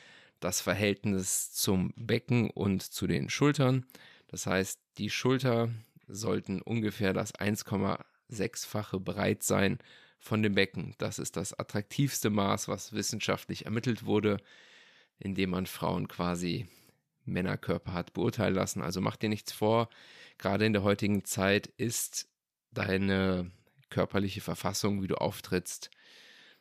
das 0.41 0.61
Verhältnis 0.61 1.53
zum 1.53 1.95
Becken 1.97 2.51
und 2.51 2.83
zu 2.83 3.07
den 3.07 3.31
Schultern. 3.31 3.87
Das 4.29 4.47
heißt, 4.47 4.79
die 4.99 5.09
Schulter 5.09 5.71
sollten 6.09 6.61
ungefähr 6.63 7.13
das 7.13 7.35
1,6-fache 7.35 8.99
breit 8.99 9.43
sein 9.43 9.79
von 10.19 10.43
dem 10.43 10.55
Becken. 10.55 10.95
Das 10.99 11.19
ist 11.19 11.37
das 11.37 11.59
attraktivste 11.59 12.31
Maß, 12.31 12.69
was 12.69 12.93
wissenschaftlich 12.93 13.67
ermittelt 13.67 14.05
wurde, 14.05 14.39
indem 15.19 15.51
man 15.51 15.67
Frauen 15.67 16.09
quasi 16.09 16.67
Männerkörper 17.25 17.93
hat, 17.93 18.13
beurteilen 18.15 18.55
lassen. 18.55 18.83
Also 18.83 19.01
mach 19.01 19.17
dir 19.17 19.29
nichts 19.29 19.53
vor. 19.53 19.89
Gerade 20.39 20.67
in 20.67 20.73
der 20.73 20.83
heutigen 20.83 21.25
Zeit 21.25 21.67
ist 21.67 22.29
deine 22.73 23.51
körperliche 23.91 24.41
Verfassung, 24.41 25.03
wie 25.03 25.07
du 25.07 25.17
auftrittst, 25.17 25.91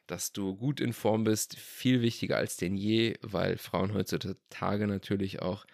dass 0.06 0.32
du 0.32 0.56
gut 0.56 0.80
in 0.80 0.94
Form 0.94 1.24
bist, 1.24 1.58
viel 1.58 2.02
wichtiger 2.02 2.38
als 2.38 2.58
denn 2.58 2.76
je, 2.78 3.18
weil 3.22 3.58
Frauen 3.58 3.94
heutzutage 3.94 4.88
natürlich 4.88 5.42
auch 5.42 5.66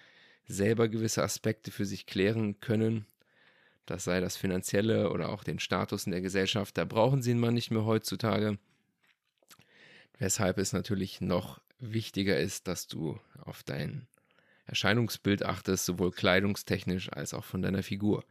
selber 0.46 0.90
gewisse 0.90 1.24
Aspekte 1.24 1.72
für 1.72 1.86
sich 1.86 2.06
klären 2.06 2.60
können. 2.60 3.06
Das 3.86 4.04
sei 4.06 4.22
das 4.22 4.38
Finanzielle 4.38 5.12
oder 5.12 5.30
auch 5.30 5.44
den 5.44 5.60
Status 5.60 6.06
in 6.06 6.12
der 6.12 6.22
Gesellschaft. 6.22 6.78
Da 6.78 6.86
brauchen 6.86 7.22
sie 7.22 7.32
ihn 7.32 7.40
mal 7.40 7.52
nicht 7.52 7.72
mehr 7.72 7.86
heutzutage. 7.86 8.58
Weshalb 10.20 10.58
es 10.58 10.74
natürlich 10.74 11.22
noch 11.22 11.60
wichtiger 11.80 12.38
ist, 12.38 12.68
dass 12.68 12.88
du 12.88 13.20
auf 13.44 13.64
dein 13.64 14.08
Erscheinungsbild 14.66 15.44
achtest, 15.44 15.86
sowohl 15.86 16.12
kleidungstechnisch 16.12 17.12
als 17.12 17.34
auch 17.34 17.44
von 17.44 17.62
deiner 17.62 17.84
Figur. 17.84 18.24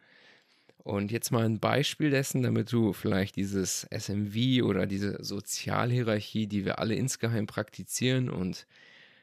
Und 0.79 1.13
jetzt 1.13 1.31
mal 1.31 1.45
ein 1.45 1.61
Beispiel 1.61 2.11
dessen, 2.11 2.43
damit 2.43 2.73
du 2.73 2.93
vielleicht 2.93 3.37
dieses 3.37 3.87
SMV 3.91 4.65
oder 4.65 4.87
diese 4.87 5.23
Sozialhierarchie, 5.23 6.47
die 6.47 6.65
wir 6.65 6.79
alle 6.79 6.95
insgeheim 6.95 7.47
praktizieren 7.47 8.29
und 8.31 8.67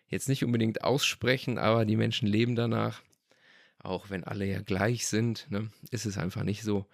jetzt 0.07 0.29
nicht 0.29 0.45
unbedingt 0.45 0.83
aussprechen, 0.83 1.57
aber 1.57 1.85
die 1.85 1.97
Menschen 1.97 2.27
leben 2.27 2.55
danach, 2.55 3.01
auch 3.79 4.09
wenn 4.09 4.23
alle 4.23 4.45
ja 4.45 4.61
gleich 4.61 5.07
sind, 5.07 5.47
ne, 5.49 5.69
ist 5.91 6.05
es 6.05 6.17
einfach 6.17 6.43
nicht 6.43 6.63
so. 6.63 6.85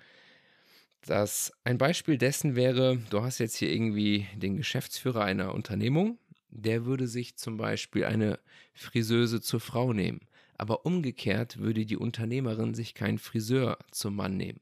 Das 1.02 1.54
ein 1.64 1.78
Beispiel 1.78 2.18
dessen 2.18 2.56
wäre, 2.56 2.98
du 3.10 3.22
hast 3.22 3.40
jetzt 3.40 3.58
hier 3.58 3.72
irgendwie 3.72 4.28
den 4.36 4.58
Geschäftsführer 4.58 5.24
einer 5.24 5.54
Unternehmung, 5.54 6.18
der 6.50 6.86
würde 6.86 7.08
sich 7.08 7.36
zum 7.36 7.58
Beispiel 7.58 8.06
eine 8.06 8.40
Friseuse 8.74 9.42
zur 9.42 9.60
Frau 9.60 9.94
nehmen. 9.94 10.22
Aber 10.58 10.86
umgekehrt 10.86 11.58
würde 11.58 11.86
die 11.86 11.98
Unternehmerin 11.98 12.74
sich 12.74 12.94
keinen 12.94 13.20
Friseur 13.20 13.78
zum 13.92 14.16
Mann 14.16 14.38
nehmen. 14.38 14.62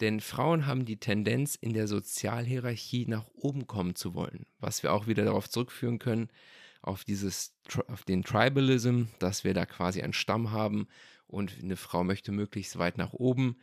Denn 0.00 0.20
Frauen 0.20 0.66
haben 0.66 0.86
die 0.86 0.96
Tendenz, 0.96 1.56
in 1.56 1.74
der 1.74 1.86
Sozialhierarchie 1.86 3.04
nach 3.06 3.26
oben 3.34 3.66
kommen 3.66 3.94
zu 3.94 4.14
wollen, 4.14 4.46
was 4.58 4.82
wir 4.82 4.94
auch 4.94 5.06
wieder 5.06 5.24
darauf 5.24 5.48
zurückführen 5.48 5.98
können, 5.98 6.30
auf, 6.80 7.04
dieses, 7.04 7.54
auf 7.88 8.04
den 8.04 8.22
Tribalism, 8.22 9.04
dass 9.18 9.44
wir 9.44 9.52
da 9.52 9.66
quasi 9.66 10.00
einen 10.00 10.14
Stamm 10.14 10.52
haben 10.52 10.88
und 11.30 11.54
eine 11.62 11.76
Frau 11.76 12.04
möchte 12.04 12.32
möglichst 12.32 12.78
weit 12.78 12.98
nach 12.98 13.12
oben. 13.12 13.56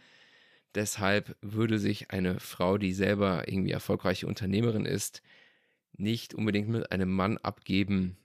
Deshalb 0.76 1.36
würde 1.42 1.80
sich 1.80 2.12
eine 2.12 2.40
Frau, 2.40 2.78
die 2.78 2.94
selber 2.94 3.48
irgendwie 3.48 3.72
erfolgreiche 3.72 4.28
Unternehmerin 4.28 4.86
ist, 4.86 5.22
nicht 5.94 6.34
unbedingt 6.34 6.70
mit 6.70 6.92
einem 6.92 7.12
Mann 7.12 7.38
abgeben, 7.38 8.18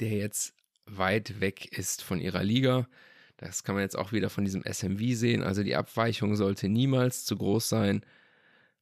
der 0.00 0.10
jetzt 0.12 0.54
weit 0.86 1.40
weg 1.40 1.76
ist 1.76 2.02
von 2.02 2.20
ihrer 2.20 2.42
Liga. 2.42 2.88
Das 3.36 3.64
kann 3.64 3.74
man 3.74 3.82
jetzt 3.82 3.98
auch 3.98 4.12
wieder 4.12 4.30
von 4.30 4.44
diesem 4.44 4.62
SMV 4.64 5.00
sehen. 5.16 5.42
Also 5.42 5.62
die 5.62 5.76
Abweichung 5.76 6.36
sollte 6.36 6.68
niemals 6.68 7.24
zu 7.24 7.36
groß 7.36 7.68
sein. 7.68 8.04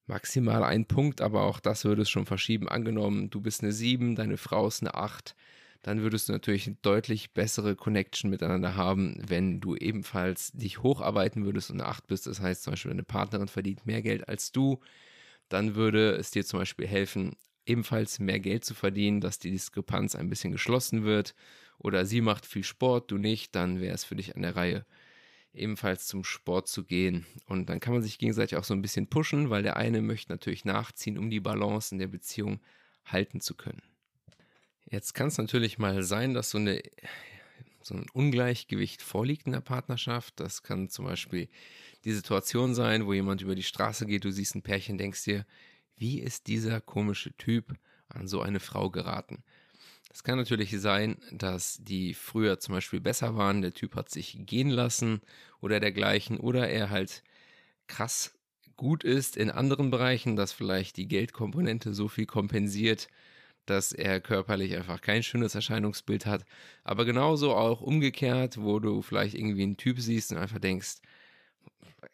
Maximal 0.06 0.62
ein 0.62 0.86
Punkt, 0.86 1.20
aber 1.20 1.42
auch 1.42 1.60
das 1.60 1.84
würde 1.84 2.02
es 2.02 2.10
schon 2.10 2.26
verschieben. 2.26 2.68
Angenommen, 2.68 3.30
du 3.30 3.40
bist 3.40 3.62
eine 3.62 3.72
7, 3.72 4.14
deine 4.14 4.36
Frau 4.36 4.66
ist 4.66 4.82
eine 4.82 4.94
8, 4.94 5.34
dann 5.84 6.00
würdest 6.00 6.30
du 6.30 6.32
natürlich 6.32 6.66
eine 6.66 6.78
deutlich 6.80 7.34
bessere 7.34 7.76
Connection 7.76 8.30
miteinander 8.30 8.74
haben, 8.74 9.18
wenn 9.28 9.60
du 9.60 9.76
ebenfalls 9.76 10.50
dich 10.52 10.82
hocharbeiten 10.82 11.44
würdest 11.44 11.70
und 11.70 11.82
8 11.82 12.06
bist. 12.06 12.26
Das 12.26 12.40
heißt 12.40 12.62
zum 12.62 12.72
Beispiel, 12.72 12.90
deine 12.90 13.02
Partnerin 13.02 13.48
verdient 13.48 13.84
mehr 13.84 14.00
Geld 14.00 14.26
als 14.26 14.50
du, 14.50 14.80
dann 15.50 15.74
würde 15.74 16.12
es 16.12 16.30
dir 16.30 16.42
zum 16.46 16.60
Beispiel 16.60 16.86
helfen, 16.86 17.36
ebenfalls 17.66 18.18
mehr 18.18 18.40
Geld 18.40 18.64
zu 18.64 18.72
verdienen, 18.72 19.20
dass 19.20 19.38
die 19.38 19.50
Diskrepanz 19.50 20.14
ein 20.14 20.30
bisschen 20.30 20.52
geschlossen 20.52 21.04
wird 21.04 21.34
oder 21.76 22.06
sie 22.06 22.22
macht 22.22 22.46
viel 22.46 22.64
Sport, 22.64 23.10
du 23.10 23.18
nicht, 23.18 23.54
dann 23.54 23.78
wäre 23.78 23.94
es 23.94 24.04
für 24.04 24.16
dich 24.16 24.36
an 24.36 24.42
der 24.42 24.56
Reihe, 24.56 24.86
ebenfalls 25.52 26.06
zum 26.06 26.24
Sport 26.24 26.66
zu 26.66 26.84
gehen. 26.84 27.26
Und 27.46 27.68
dann 27.68 27.80
kann 27.80 27.92
man 27.92 28.02
sich 28.02 28.16
gegenseitig 28.16 28.56
auch 28.56 28.64
so 28.64 28.72
ein 28.72 28.82
bisschen 28.82 29.08
pushen, 29.08 29.50
weil 29.50 29.62
der 29.62 29.76
eine 29.76 30.00
möchte 30.00 30.32
natürlich 30.32 30.64
nachziehen, 30.64 31.18
um 31.18 31.28
die 31.28 31.40
Balance 31.40 31.94
in 31.94 31.98
der 31.98 32.08
Beziehung 32.08 32.60
halten 33.04 33.42
zu 33.42 33.54
können. 33.54 33.82
Jetzt 34.90 35.14
kann 35.14 35.28
es 35.28 35.38
natürlich 35.38 35.78
mal 35.78 36.02
sein, 36.02 36.34
dass 36.34 36.50
so, 36.50 36.58
eine, 36.58 36.82
so 37.82 37.94
ein 37.94 38.06
Ungleichgewicht 38.12 39.02
vorliegt 39.02 39.46
in 39.46 39.52
der 39.52 39.60
Partnerschaft. 39.60 40.38
Das 40.40 40.62
kann 40.62 40.88
zum 40.88 41.06
Beispiel 41.06 41.48
die 42.04 42.12
Situation 42.12 42.74
sein, 42.74 43.06
wo 43.06 43.12
jemand 43.12 43.40
über 43.40 43.54
die 43.54 43.62
Straße 43.62 44.06
geht, 44.06 44.24
du 44.24 44.30
siehst 44.30 44.54
ein 44.54 44.62
Pärchen, 44.62 44.98
denkst 44.98 45.24
dir, 45.24 45.46
wie 45.96 46.20
ist 46.20 46.46
dieser 46.48 46.80
komische 46.80 47.32
Typ 47.36 47.74
an 48.08 48.28
so 48.28 48.42
eine 48.42 48.60
Frau 48.60 48.90
geraten? 48.90 49.42
Es 50.12 50.22
kann 50.22 50.38
natürlich 50.38 50.70
sein, 50.80 51.16
dass 51.32 51.78
die 51.82 52.14
früher 52.14 52.60
zum 52.60 52.74
Beispiel 52.74 53.00
besser 53.00 53.36
waren, 53.36 53.62
der 53.62 53.74
Typ 53.74 53.96
hat 53.96 54.10
sich 54.10 54.36
gehen 54.46 54.70
lassen 54.70 55.20
oder 55.60 55.80
dergleichen, 55.80 56.38
oder 56.38 56.68
er 56.68 56.90
halt 56.90 57.24
krass 57.88 58.32
gut 58.76 59.02
ist 59.02 59.36
in 59.36 59.50
anderen 59.50 59.90
Bereichen, 59.90 60.36
dass 60.36 60.52
vielleicht 60.52 60.96
die 60.98 61.08
Geldkomponente 61.08 61.94
so 61.94 62.08
viel 62.08 62.26
kompensiert, 62.26 63.08
dass 63.66 63.92
er 63.92 64.20
körperlich 64.20 64.76
einfach 64.76 65.00
kein 65.00 65.22
schönes 65.22 65.54
Erscheinungsbild 65.54 66.26
hat. 66.26 66.44
Aber 66.82 67.04
genauso 67.04 67.54
auch 67.54 67.80
umgekehrt, 67.80 68.58
wo 68.58 68.78
du 68.78 69.02
vielleicht 69.02 69.34
irgendwie 69.34 69.62
einen 69.62 69.76
Typ 69.76 70.00
siehst 70.00 70.32
und 70.32 70.38
einfach 70.38 70.58
denkst, 70.58 70.96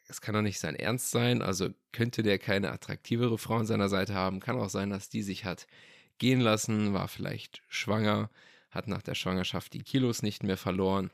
es 0.09 0.21
kann 0.21 0.35
doch 0.35 0.43
nicht 0.43 0.59
sein 0.59 0.75
Ernst 0.75 1.11
sein, 1.11 1.43
also 1.43 1.71
könnte 1.93 2.23
der 2.23 2.39
keine 2.39 2.73
attraktivere 2.73 3.39
Frau 3.39 3.57
an 3.57 3.67
seiner 3.67 3.89
Seite 3.89 4.15
haben, 4.15 4.41
kann 4.41 4.59
auch 4.59 4.69
sein, 4.69 4.91
dass 4.91 5.09
die 5.09 5.23
sich 5.23 5.45
hat 5.45 5.67
gehen 6.19 6.41
lassen, 6.41 6.93
war 6.93 7.09
vielleicht 7.09 7.63
schwanger, 7.69 8.31
hat 8.71 8.89
nach 8.89 9.03
der 9.03 9.15
Schwangerschaft 9.15 9.73
die 9.73 9.83
Kilos 9.83 10.23
nicht 10.23 10.43
mehr 10.43 10.57
verloren, 10.57 11.11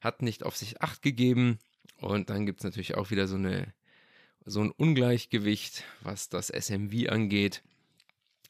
hat 0.00 0.22
nicht 0.22 0.42
auf 0.44 0.56
sich 0.56 0.82
acht 0.82 1.02
gegeben 1.02 1.58
und 2.00 2.30
dann 2.30 2.46
gibt 2.46 2.60
es 2.60 2.64
natürlich 2.64 2.94
auch 2.96 3.10
wieder 3.10 3.26
so, 3.26 3.36
eine, 3.36 3.72
so 4.44 4.60
ein 4.60 4.70
Ungleichgewicht, 4.70 5.84
was 6.02 6.28
das 6.28 6.48
SMV 6.48 7.08
angeht, 7.08 7.62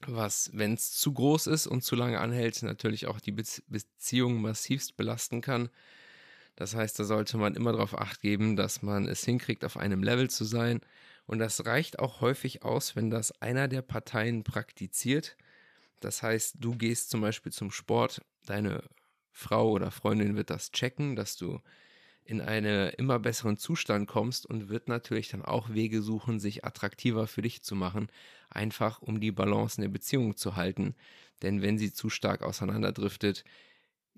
was, 0.07 0.51
wenn 0.55 0.75
es 0.75 0.93
zu 0.93 1.13
groß 1.13 1.49
ist 1.49 1.67
und 1.67 1.83
zu 1.83 1.97
lange 1.97 2.21
anhält, 2.21 2.63
natürlich 2.63 3.07
auch 3.07 3.21
die 3.21 3.33
Be 3.33 3.45
Beziehung 3.69 4.41
massivst 4.41 4.97
belasten 4.97 5.41
kann. 5.41 5.69
Das 6.57 6.75
heißt, 6.75 6.99
da 6.99 7.05
sollte 7.05 7.39
man 7.39 7.55
immer 7.55 7.73
darauf 7.73 7.97
acht 7.99 8.21
geben, 8.21 8.57
dass 8.57 8.83
man 8.83 9.07
es 9.07 9.25
hinkriegt, 9.25 9.65
auf 9.65 9.77
einem 9.77 10.03
Level 10.03 10.31
zu 10.31 10.45
sein. 10.45 10.81
Und 11.27 11.39
das 11.39 11.67
reicht 11.67 11.99
auch 11.99 12.21
häufig 12.21 12.63
aus, 12.65 12.97
wenn 12.97 13.11
das 13.11 13.33
einer 13.43 13.69
der 13.69 13.83
Parteien 13.83 14.45
praktiziert 14.45 15.37
das 16.01 16.23
heißt, 16.23 16.57
du 16.61 16.77
gehst 16.77 17.11
zum 17.11 17.21
Beispiel 17.21 17.53
zum 17.53 17.71
Sport, 17.71 18.23
deine 18.47 18.83
Frau 19.33 19.71
oder 19.71 19.91
Freundin 19.91 20.37
wird 20.37 20.51
das 20.51 20.71
checken, 20.71 21.17
dass 21.17 21.37
du 21.37 21.61
in 22.25 22.41
einen 22.41 22.91
immer 22.91 23.19
besseren 23.19 23.57
Zustand 23.57 24.07
kommst 24.07 24.47
und 24.47 24.69
wird 24.69 24.89
natürlich 24.89 25.29
dann 25.29 25.45
auch 25.45 25.71
Wege 25.71 26.03
suchen, 26.03 26.41
sich 26.41 26.65
attraktiver 26.65 27.27
für 27.27 27.43
dich 27.43 27.63
zu 27.63 27.75
machen, 27.75 28.09
einfach 28.51 29.01
um 29.03 29.21
die 29.21 29.33
Balance 29.33 29.79
in 29.79 29.83
der 29.83 29.91
Beziehung 29.91 30.37
zu 30.37 30.57
halten. 30.57 30.95
Denn 31.43 31.63
wenn 31.63 31.79
sie 31.79 31.93
zu 31.93 32.11
stark 32.11 32.43
auseinanderdriftet, 32.43 33.45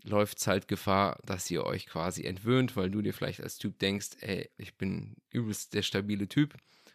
läuft 0.02 0.38
es 0.38 0.46
halt 0.46 0.68
Gefahr, 0.68 1.18
dass 1.24 1.50
ihr 1.50 1.64
euch 1.64 1.86
quasi 1.86 2.24
entwöhnt, 2.24 2.76
weil 2.76 2.90
du 2.90 3.02
dir 3.02 3.12
vielleicht 3.12 3.42
als 3.42 3.58
Typ 3.58 3.78
denkst, 3.78 4.10
ey, 4.20 4.50
ich 4.56 4.76
bin 4.76 5.16
übelst 5.30 5.74
der 5.74 5.82
stabile 5.82 6.28
Typ 6.28 6.54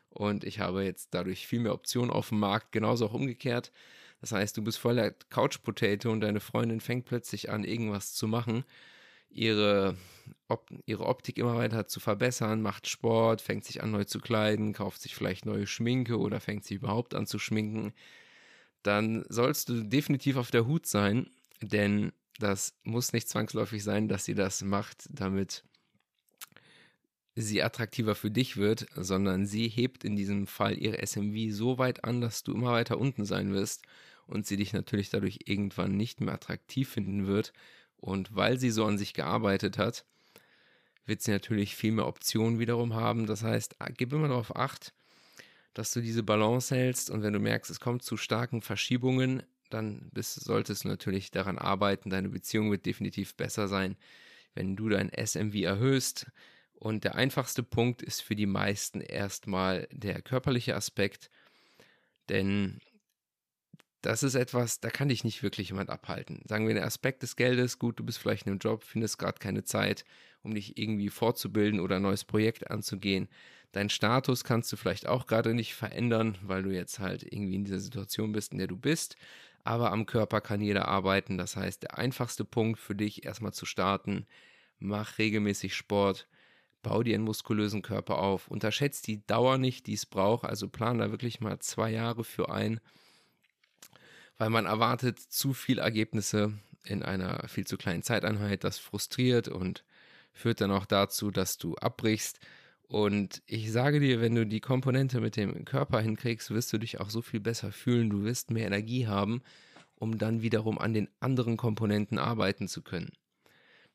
und 0.09 0.43
ich 0.43 0.59
habe 0.59 0.83
jetzt 0.83 1.13
dadurch 1.13 1.45
viel 1.45 1.59
mehr 1.59 1.73
Optionen 1.73 2.09
auf 2.09 2.29
dem 2.29 2.39
Markt, 2.39 2.71
genauso 2.71 3.05
auch 3.05 3.13
umgekehrt. 3.13 3.71
Das 4.21 4.31
heißt, 4.31 4.57
du 4.57 4.63
bist 4.63 4.79
voller 4.79 5.11
Couch 5.29 5.61
Potato 5.61 6.11
und 6.11 6.21
deine 6.21 6.39
Freundin 6.39 6.79
fängt 6.79 7.05
plötzlich 7.05 7.49
an, 7.51 7.63
irgendwas 7.63 8.13
zu 8.13 8.27
machen, 8.27 8.63
ihre, 9.29 9.95
Op 10.47 10.69
ihre 10.85 11.05
Optik 11.05 11.37
immer 11.37 11.55
weiter 11.55 11.87
zu 11.87 11.99
verbessern, 11.99 12.61
macht 12.61 12.87
Sport, 12.87 13.41
fängt 13.41 13.65
sich 13.65 13.81
an, 13.81 13.91
neu 13.91 14.03
zu 14.03 14.19
kleiden, 14.19 14.73
kauft 14.73 15.01
sich 15.01 15.15
vielleicht 15.15 15.45
neue 15.45 15.65
Schminke 15.65 16.19
oder 16.19 16.39
fängt 16.39 16.63
sich 16.63 16.77
überhaupt 16.77 17.15
an 17.15 17.25
zu 17.25 17.39
schminken. 17.39 17.93
Dann 18.83 19.25
sollst 19.29 19.69
du 19.69 19.83
definitiv 19.83 20.37
auf 20.37 20.51
der 20.51 20.67
Hut 20.67 20.85
sein, 20.85 21.31
denn 21.61 22.11
das 22.39 22.75
muss 22.83 23.13
nicht 23.13 23.27
zwangsläufig 23.27 23.83
sein, 23.83 24.07
dass 24.07 24.25
sie 24.25 24.35
das 24.35 24.61
macht, 24.61 25.07
damit 25.09 25.63
sie 27.35 27.63
attraktiver 27.63 28.15
für 28.15 28.31
dich 28.31 28.57
wird, 28.57 28.85
sondern 28.95 29.45
sie 29.45 29.67
hebt 29.67 30.03
in 30.03 30.15
diesem 30.15 30.47
Fall 30.47 30.77
ihre 30.77 31.05
SMV 31.05 31.53
so 31.53 31.77
weit 31.77 32.03
an, 32.03 32.21
dass 32.21 32.43
du 32.43 32.53
immer 32.53 32.71
weiter 32.71 32.99
unten 32.99 33.25
sein 33.25 33.51
wirst 33.51 33.83
und 34.27 34.45
sie 34.45 34.57
dich 34.57 34.73
natürlich 34.73 35.09
dadurch 35.09 35.39
irgendwann 35.45 35.97
nicht 35.97 36.21
mehr 36.21 36.35
attraktiv 36.35 36.89
finden 36.89 37.27
wird. 37.27 37.51
Und 38.05 38.35
weil 38.35 38.59
sie 38.59 38.69
so 38.69 38.85
an 38.85 38.99
sich 38.99 39.15
gearbeitet 39.15 39.79
hat, 39.79 40.05
wird 41.07 41.23
sie 41.23 41.31
natürlich 41.31 41.75
viel 41.75 41.91
mehr 41.91 42.05
Optionen 42.05 42.59
wiederum 42.59 42.93
haben. 42.93 43.25
Das 43.25 43.41
heißt, 43.41 43.77
gib 43.97 44.13
immer 44.13 44.27
darauf 44.27 44.55
acht, 44.55 44.93
dass 45.73 45.91
du 45.91 46.01
diese 46.01 46.21
Balance 46.21 46.75
hältst 46.75 47.09
und 47.09 47.23
wenn 47.23 47.33
du 47.33 47.39
merkst, 47.39 47.71
es 47.71 47.79
kommt 47.79 48.03
zu 48.03 48.15
starken 48.15 48.61
Verschiebungen, 48.61 49.41
dann 49.71 50.11
bist, 50.13 50.35
solltest 50.35 50.83
du 50.83 50.87
natürlich 50.87 51.31
daran 51.31 51.57
arbeiten. 51.57 52.11
Deine 52.11 52.29
Beziehung 52.29 52.69
wird 52.69 52.85
definitiv 52.85 53.33
besser 53.33 53.67
sein, 53.67 53.97
wenn 54.53 54.75
du 54.75 54.87
dein 54.87 55.09
SMV 55.09 55.55
erhöhst, 55.55 56.27
und 56.75 57.05
der 57.05 57.15
einfachste 57.15 57.63
Punkt 57.63 58.01
ist 58.03 58.21
für 58.21 58.35
die 58.35 58.45
meisten 58.45 58.99
erstmal 59.01 59.87
der 59.91 60.21
körperliche 60.21 60.75
Aspekt, 60.75 61.31
denn 62.29 62.81
das 64.05 64.21
ist 64.21 64.35
etwas, 64.35 64.79
da 64.79 64.89
kann 64.89 65.09
dich 65.09 65.23
nicht 65.23 65.41
wirklich 65.41 65.69
jemand 65.69 65.89
abhalten. 65.89 66.41
Sagen 66.47 66.67
wir, 66.67 66.75
der 66.75 66.85
Aspekt 66.85 67.23
des 67.23 67.35
Geldes, 67.35 67.79
gut, 67.79 67.99
du 67.99 68.03
bist 68.03 68.19
vielleicht 68.19 68.45
in 68.45 68.51
einem 68.51 68.59
Job, 68.59 68.83
findest 68.83 69.17
gerade 69.17 69.39
keine 69.39 69.63
Zeit, 69.63 70.05
um 70.43 70.53
dich 70.53 70.77
irgendwie 70.77 71.09
fortzubilden 71.09 71.79
oder 71.79 71.95
ein 71.95 72.03
neues 72.03 72.23
Projekt 72.23 72.69
anzugehen. 72.69 73.27
Dein 73.71 73.89
Status 73.89 74.43
kannst 74.43 74.71
du 74.71 74.77
vielleicht 74.77 75.07
auch 75.07 75.25
gerade 75.25 75.55
nicht 75.55 75.73
verändern, 75.73 76.37
weil 76.43 76.61
du 76.61 76.69
jetzt 76.69 76.99
halt 76.99 77.23
irgendwie 77.23 77.55
in 77.55 77.65
dieser 77.65 77.79
Situation 77.79 78.31
bist, 78.31 78.51
in 78.51 78.59
der 78.59 78.67
du 78.67 78.77
bist. 78.77 79.17
Aber 79.63 79.91
am 79.91 80.05
Körper 80.05 80.39
kann 80.39 80.61
jeder 80.61 80.87
arbeiten. 80.87 81.39
Das 81.39 81.55
heißt, 81.55 81.81
der 81.81 81.97
einfachste 81.97 82.45
Punkt 82.45 82.79
für 82.79 82.95
dich 82.95 83.25
erstmal 83.25 83.53
zu 83.53 83.65
starten, 83.65 84.27
mach 84.77 85.17
regelmäßig 85.17 85.73
Sport, 85.73 86.27
bau 86.83 87.01
dir 87.01 87.15
einen 87.15 87.23
muskulösen 87.23 87.81
Körper 87.81 88.19
auf, 88.19 88.47
unterschätzt 88.49 89.07
die 89.07 89.25
Dauer 89.25 89.57
nicht, 89.57 89.87
die 89.87 89.93
es 89.93 90.05
braucht. 90.05 90.45
Also 90.45 90.69
plan 90.69 90.99
da 90.99 91.09
wirklich 91.09 91.41
mal 91.41 91.57
zwei 91.57 91.89
Jahre 91.89 92.23
für 92.23 92.51
ein 92.51 92.79
weil 94.37 94.49
man 94.49 94.65
erwartet 94.65 95.19
zu 95.19 95.53
viel 95.53 95.79
Ergebnisse 95.79 96.53
in 96.83 97.03
einer 97.03 97.47
viel 97.47 97.65
zu 97.65 97.77
kleinen 97.77 98.03
Zeiteinheit. 98.03 98.63
Das 98.63 98.77
frustriert 98.77 99.47
und 99.47 99.83
führt 100.33 100.61
dann 100.61 100.71
auch 100.71 100.85
dazu, 100.85 101.31
dass 101.31 101.57
du 101.57 101.75
abbrichst. 101.75 102.39
Und 102.87 103.41
ich 103.47 103.71
sage 103.71 103.99
dir, 103.99 104.21
wenn 104.21 104.35
du 104.35 104.45
die 104.45 104.59
Komponente 104.59 105.19
mit 105.19 105.37
dem 105.37 105.65
Körper 105.65 106.01
hinkriegst, 106.01 106.51
wirst 106.51 106.71
du 106.71 106.77
dich 106.77 106.99
auch 106.99 107.09
so 107.09 107.21
viel 107.21 107.39
besser 107.39 107.71
fühlen. 107.71 108.09
Du 108.09 108.23
wirst 108.23 108.51
mehr 108.51 108.67
Energie 108.67 109.07
haben, 109.07 109.41
um 109.95 110.17
dann 110.17 110.41
wiederum 110.41 110.77
an 110.77 110.93
den 110.93 111.09
anderen 111.19 111.57
Komponenten 111.57 112.19
arbeiten 112.19 112.67
zu 112.67 112.83
können. 112.83 113.11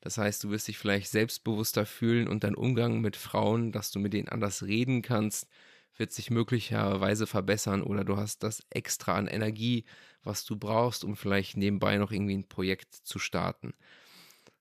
Das 0.00 0.16
heißt, 0.16 0.42
du 0.42 0.50
wirst 0.50 0.66
dich 0.66 0.78
vielleicht 0.78 1.10
selbstbewusster 1.10 1.84
fühlen 1.84 2.26
und 2.26 2.42
dein 2.42 2.54
Umgang 2.54 3.00
mit 3.00 3.16
Frauen, 3.16 3.70
dass 3.70 3.90
du 3.90 3.98
mit 3.98 4.14
denen 4.14 4.28
anders 4.28 4.62
reden 4.62 5.02
kannst, 5.02 5.46
wird 5.96 6.12
sich 6.12 6.30
möglicherweise 6.30 7.26
verbessern 7.26 7.82
oder 7.82 8.04
du 8.04 8.16
hast 8.16 8.42
das 8.42 8.62
extra 8.70 9.16
an 9.16 9.28
Energie, 9.28 9.84
was 10.22 10.44
du 10.44 10.56
brauchst, 10.56 11.04
um 11.04 11.16
vielleicht 11.16 11.56
nebenbei 11.56 11.96
noch 11.96 12.12
irgendwie 12.12 12.36
ein 12.36 12.48
Projekt 12.48 12.94
zu 12.94 13.18
starten. 13.18 13.74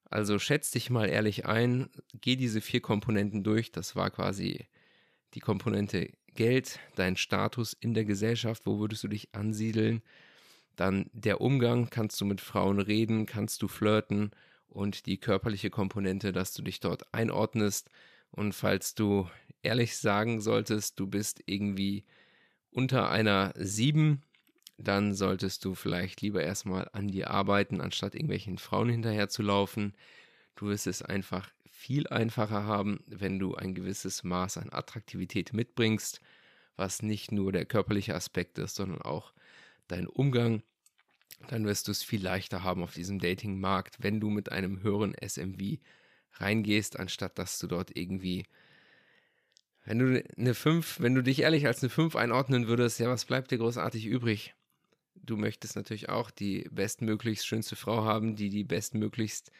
Also 0.05 0.39
schätz 0.39 0.71
dich 0.71 0.89
mal 0.89 1.07
ehrlich 1.07 1.45
ein, 1.45 1.89
geh 2.13 2.35
diese 2.35 2.61
vier 2.61 2.81
Komponenten 2.81 3.43
durch. 3.43 3.71
Das 3.71 3.95
war 3.95 4.09
quasi 4.09 4.67
die 5.33 5.39
Komponente 5.39 6.11
Geld, 6.33 6.79
dein 6.95 7.17
Status 7.17 7.73
in 7.73 7.93
der 7.93 8.05
Gesellschaft, 8.05 8.65
wo 8.65 8.79
würdest 8.79 9.03
du 9.03 9.07
dich 9.07 9.33
ansiedeln. 9.35 10.01
Dann 10.75 11.09
der 11.13 11.41
Umgang, 11.41 11.89
kannst 11.89 12.19
du 12.21 12.25
mit 12.25 12.41
Frauen 12.41 12.79
reden, 12.79 13.25
kannst 13.25 13.61
du 13.61 13.67
flirten 13.67 14.31
und 14.67 15.05
die 15.05 15.17
körperliche 15.17 15.69
Komponente, 15.69 16.31
dass 16.31 16.53
du 16.53 16.63
dich 16.63 16.79
dort 16.79 17.13
einordnest. 17.13 17.89
Und 18.31 18.53
falls 18.53 18.95
du 18.95 19.29
ehrlich 19.61 19.97
sagen 19.97 20.41
solltest, 20.41 20.99
du 20.99 21.07
bist 21.07 21.43
irgendwie 21.45 22.05
unter 22.71 23.09
einer 23.09 23.53
7, 23.55 24.21
dann 24.81 25.13
solltest 25.13 25.65
du 25.65 25.75
vielleicht 25.75 26.21
lieber 26.21 26.41
erstmal 26.41 26.89
an 26.93 27.09
dir 27.09 27.29
arbeiten, 27.29 27.81
anstatt 27.81 28.15
irgendwelchen 28.15 28.57
Frauen 28.57 28.89
hinterher 28.89 29.27
zu 29.27 29.41
laufen. 29.41 29.93
Du 30.55 30.67
wirst 30.67 30.87
es 30.87 31.01
einfach 31.01 31.49
viel 31.69 32.07
einfacher 32.07 32.63
haben, 32.63 33.03
wenn 33.07 33.39
du 33.39 33.55
ein 33.55 33.75
gewisses 33.75 34.23
Maß 34.23 34.57
an 34.57 34.71
Attraktivität 34.71 35.53
mitbringst, 35.53 36.21
was 36.77 37.01
nicht 37.01 37.31
nur 37.31 37.51
der 37.51 37.65
körperliche 37.65 38.15
Aspekt 38.15 38.57
ist, 38.57 38.75
sondern 38.75 39.01
auch 39.01 39.33
dein 39.87 40.07
Umgang. 40.07 40.63
Dann 41.49 41.65
wirst 41.65 41.87
du 41.87 41.91
es 41.91 42.03
viel 42.03 42.23
leichter 42.23 42.63
haben 42.63 42.81
auf 42.83 42.93
diesem 42.93 43.19
Dating-Markt, 43.19 43.97
wenn 44.01 44.19
du 44.19 44.29
mit 44.29 44.51
einem 44.51 44.81
höheren 44.81 45.13
SMV 45.13 45.79
reingehst, 46.33 46.99
anstatt 46.99 47.37
dass 47.37 47.59
du 47.59 47.67
dort 47.67 47.95
irgendwie 47.95 48.45
wenn 49.85 49.97
du 49.97 50.23
eine 50.37 50.53
5, 50.53 50.99
wenn 50.99 51.15
du 51.15 51.23
dich 51.23 51.41
ehrlich 51.41 51.65
als 51.65 51.81
eine 51.81 51.89
5 51.89 52.15
einordnen 52.15 52.67
würdest, 52.67 52.99
ja, 52.99 53.09
was 53.09 53.25
bleibt 53.25 53.49
dir 53.49 53.57
großartig 53.57 54.05
übrig? 54.05 54.53
Du 55.15 55.37
möchtest 55.37 55.75
natürlich 55.75 56.09
auch 56.09 56.31
die 56.31 56.67
bestmöglichst 56.71 57.45
schönste 57.45 57.75
Frau 57.75 58.03
haben, 58.03 58.35
die 58.35 58.49
die 58.49 58.63
bestmöglichst 58.63 59.51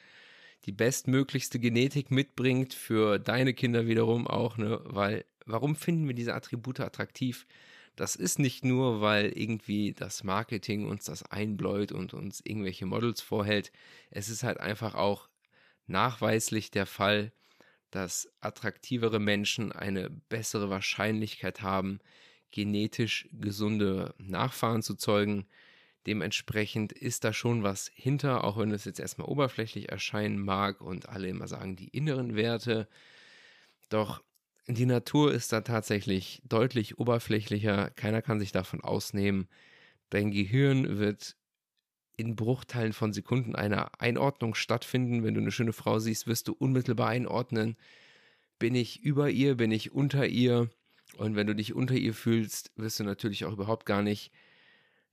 die 0.65 0.72
bestmöglichste 0.72 1.60
Genetik 1.60 2.12
mitbringt 2.12 2.74
für 2.74 3.18
deine 3.20 3.53
Kinder 3.53 3.88
wiederum 3.88 4.27
auch, 4.27 4.58
ne? 4.58 4.82
Weil 4.84 5.25
warum 5.46 5.75
finden 5.75 6.08
wir 6.08 6.15
diese 6.15 6.34
Attribute 6.34 6.82
attraktiv? 6.82 7.46
Das 7.96 8.15
ist 8.15 8.39
nicht 8.39 8.63
nur, 8.63 9.01
weil 9.01 9.32
irgendwie 9.38 9.94
das 9.94 10.24
Marketing 10.24 10.88
uns 10.88 11.06
das 11.06 11.24
einbläut 11.24 11.91
und 11.91 12.13
uns 12.13 12.41
irgendwelche 12.43 12.86
Models 12.86 13.21
vorhält. 13.21 13.71
Es 14.10 14.30
ist 14.30 14.43
halt 14.43 14.60
einfach 14.60 14.95
auch 14.95 15.30
nachweislich 15.88 16.71
der 16.71 16.86
Fall, 16.86 17.32
dass 17.91 18.30
attraktivere 18.41 19.19
Menschen 19.19 19.71
eine 19.71 20.10
bessere 20.10 20.69
Wahrscheinlichkeit 20.69 21.62
haben, 21.62 22.00
genetisch 22.51 23.27
gesunde 23.31 24.13
Nachfahren 24.17 24.81
zu 24.81 24.95
zeugen. 24.95 25.45
Dementsprechend 26.07 26.91
ist 26.91 27.23
da 27.23 27.33
schon 27.33 27.63
was 27.63 27.91
hinter, 27.93 28.43
auch 28.43 28.57
wenn 28.57 28.71
es 28.71 28.85
jetzt 28.85 28.99
erstmal 28.99 29.27
oberflächlich 29.27 29.89
erscheinen 29.89 30.39
mag 30.39 30.81
und 30.81 31.09
alle 31.09 31.27
immer 31.27 31.47
sagen, 31.47 31.75
die 31.75 31.89
inneren 31.89 32.35
Werte. 32.35 32.88
Doch 33.89 34.21
die 34.67 34.85
Natur 34.85 35.33
ist 35.33 35.51
da 35.51 35.62
tatsächlich 35.62 36.41
deutlich 36.47 36.99
oberflächlicher. 36.99 37.89
Keiner 37.91 38.21
kann 38.21 38.39
sich 38.39 38.51
davon 38.51 38.81
ausnehmen. 38.81 39.47
Dein 40.09 40.31
Gehirn 40.31 40.99
wird 40.99 41.35
in 42.17 42.35
Bruchteilen 42.35 42.93
von 42.93 43.13
Sekunden 43.13 43.55
eine 43.55 43.99
Einordnung 43.99 44.53
stattfinden. 44.53 45.23
Wenn 45.23 45.33
du 45.33 45.41
eine 45.41 45.51
schöne 45.51 45.73
Frau 45.73 45.99
siehst, 45.99 46.27
wirst 46.27 46.47
du 46.47 46.53
unmittelbar 46.53 47.09
einordnen, 47.09 47.77
bin 48.59 48.75
ich 48.75 49.01
über 49.01 49.29
ihr, 49.29 49.55
bin 49.55 49.71
ich 49.71 49.91
unter 49.91 50.27
ihr. 50.27 50.69
Und 51.17 51.36
wenn 51.36 51.48
du 51.48 51.56
dich 51.56 51.74
unter 51.74 51.95
ihr 51.95 52.13
fühlst, 52.13 52.72
wirst 52.76 53.00
du 53.00 53.04
natürlich 53.04 53.45
auch 53.45 53.54
überhaupt 53.54 53.86
gar 53.86 54.02
nicht 54.02 54.32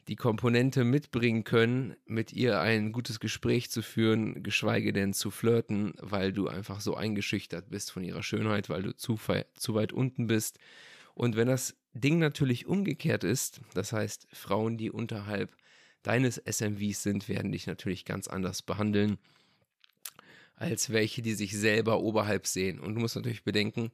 die 0.08 0.16
Komponente 0.16 0.84
mitbringen 0.84 1.42
können, 1.42 1.96
mit 2.04 2.32
ihr 2.32 2.60
ein 2.60 2.92
gutes 2.92 3.18
Gespräch 3.18 3.70
zu 3.70 3.82
führen, 3.82 4.42
geschweige 4.42 4.92
denn 4.92 5.12
zu 5.12 5.32
flirten, 5.32 5.94
weil 5.98 6.32
du 6.32 6.46
einfach 6.46 6.80
so 6.80 6.94
eingeschüchtert 6.94 7.70
bist 7.70 7.90
von 7.90 8.04
ihrer 8.04 8.22
Schönheit, 8.22 8.68
weil 8.68 8.82
du 8.82 8.96
zu, 8.96 9.18
zu 9.54 9.74
weit 9.74 9.92
unten 9.92 10.28
bist. 10.28 10.58
Und 11.14 11.34
wenn 11.34 11.48
das 11.48 11.74
Ding 11.92 12.18
natürlich 12.18 12.66
umgekehrt 12.66 13.24
ist, 13.24 13.60
das 13.74 13.92
heißt 13.92 14.28
Frauen, 14.32 14.76
die 14.76 14.90
unterhalb 14.90 15.56
deines 16.02 16.36
SMVs 16.36 17.02
sind, 17.02 17.28
werden 17.28 17.50
dich 17.50 17.66
natürlich 17.66 18.04
ganz 18.04 18.28
anders 18.28 18.62
behandeln 18.62 19.18
als 20.54 20.90
welche, 20.90 21.20
die 21.20 21.34
sich 21.34 21.56
selber 21.56 22.00
oberhalb 22.00 22.46
sehen. 22.46 22.80
Und 22.80 22.94
du 22.94 23.00
musst 23.00 23.16
natürlich 23.16 23.44
bedenken, 23.44 23.90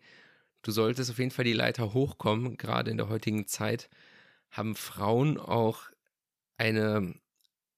du 0.63 0.71
solltest 0.71 1.11
auf 1.11 1.19
jeden 1.19 1.31
Fall 1.31 1.45
die 1.45 1.53
Leiter 1.53 1.93
hochkommen. 1.93 2.57
Gerade 2.57 2.91
in 2.91 2.97
der 2.97 3.09
heutigen 3.09 3.47
Zeit 3.47 3.89
haben 4.51 4.75
Frauen 4.75 5.39
auch 5.39 5.83
eine 6.57 7.15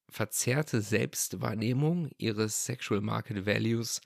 verzerrte 0.08 0.80
Selbstwahrnehmung 0.80 2.10
ihres 2.18 2.64
Sexual 2.64 3.00
Market 3.00 3.46
Values, 3.46 4.00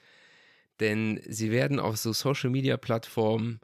denn 0.80 1.20
sie 1.26 1.50
werden 1.50 1.80
auf 1.80 1.96
so 1.96 2.12
Social 2.12 2.50
Media 2.50 2.76
Plattformen 2.76 3.60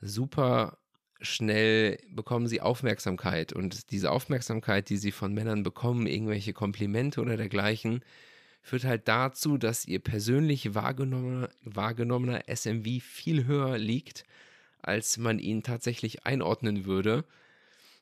super 0.00 0.78
schnell 1.20 1.98
bekommen 2.10 2.46
sie 2.46 2.60
Aufmerksamkeit 2.60 3.52
und 3.52 3.90
diese 3.90 4.10
Aufmerksamkeit, 4.10 4.88
die 4.88 4.96
sie 4.98 5.12
von 5.12 5.34
Männern 5.34 5.62
bekommen, 5.62 6.06
irgendwelche 6.06 6.52
Komplimente 6.52 7.20
oder 7.20 7.36
dergleichen, 7.36 8.04
führt 8.62 8.84
halt 8.84 9.08
dazu, 9.08 9.58
dass 9.58 9.86
ihr 9.86 9.98
persönlich 9.98 10.74
wahrgenommener, 10.74 11.48
wahrgenommener 11.62 12.42
SMV 12.46 13.02
viel 13.02 13.46
höher 13.46 13.78
liegt, 13.78 14.24
als 14.82 15.18
man 15.18 15.38
ihn 15.38 15.62
tatsächlich 15.62 16.26
einordnen 16.26 16.84
würde. 16.84 17.24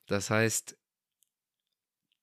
Das 0.06 0.30
heißt, 0.30 0.76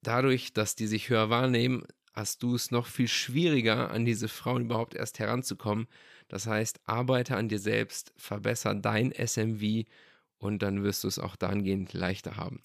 dadurch, 0.02 0.54
dass 0.54 0.76
die 0.76 0.88
sich 0.88 1.10
höher 1.10 1.30
wahrnehmen, 1.30 1.86
hast 2.14 2.44
du 2.44 2.56
es 2.56 2.72
noch 2.72 2.88
viel 2.88 3.08
schwieriger, 3.08 3.92
an 3.92 4.06
diese 4.06 4.28
Frauen 4.28 4.66
überhaupt 4.66 4.96
erst 4.96 5.20
heranzukommen. 5.20 5.88
Das 6.28 6.48
heißt, 6.48 6.80
arbeite 6.86 7.36
an 7.36 7.50
dir 7.50 7.60
selbst, 7.60 8.14
verbessere 8.16 8.80
dein 8.80 9.12
SMV 9.12 9.86
und 10.38 10.62
dann 10.62 10.84
wirst 10.84 11.04
du 11.04 11.08
es 11.08 11.20
auch 11.20 11.36
dahingehend 11.36 11.94
leichter 11.94 12.38
haben. 12.38 12.64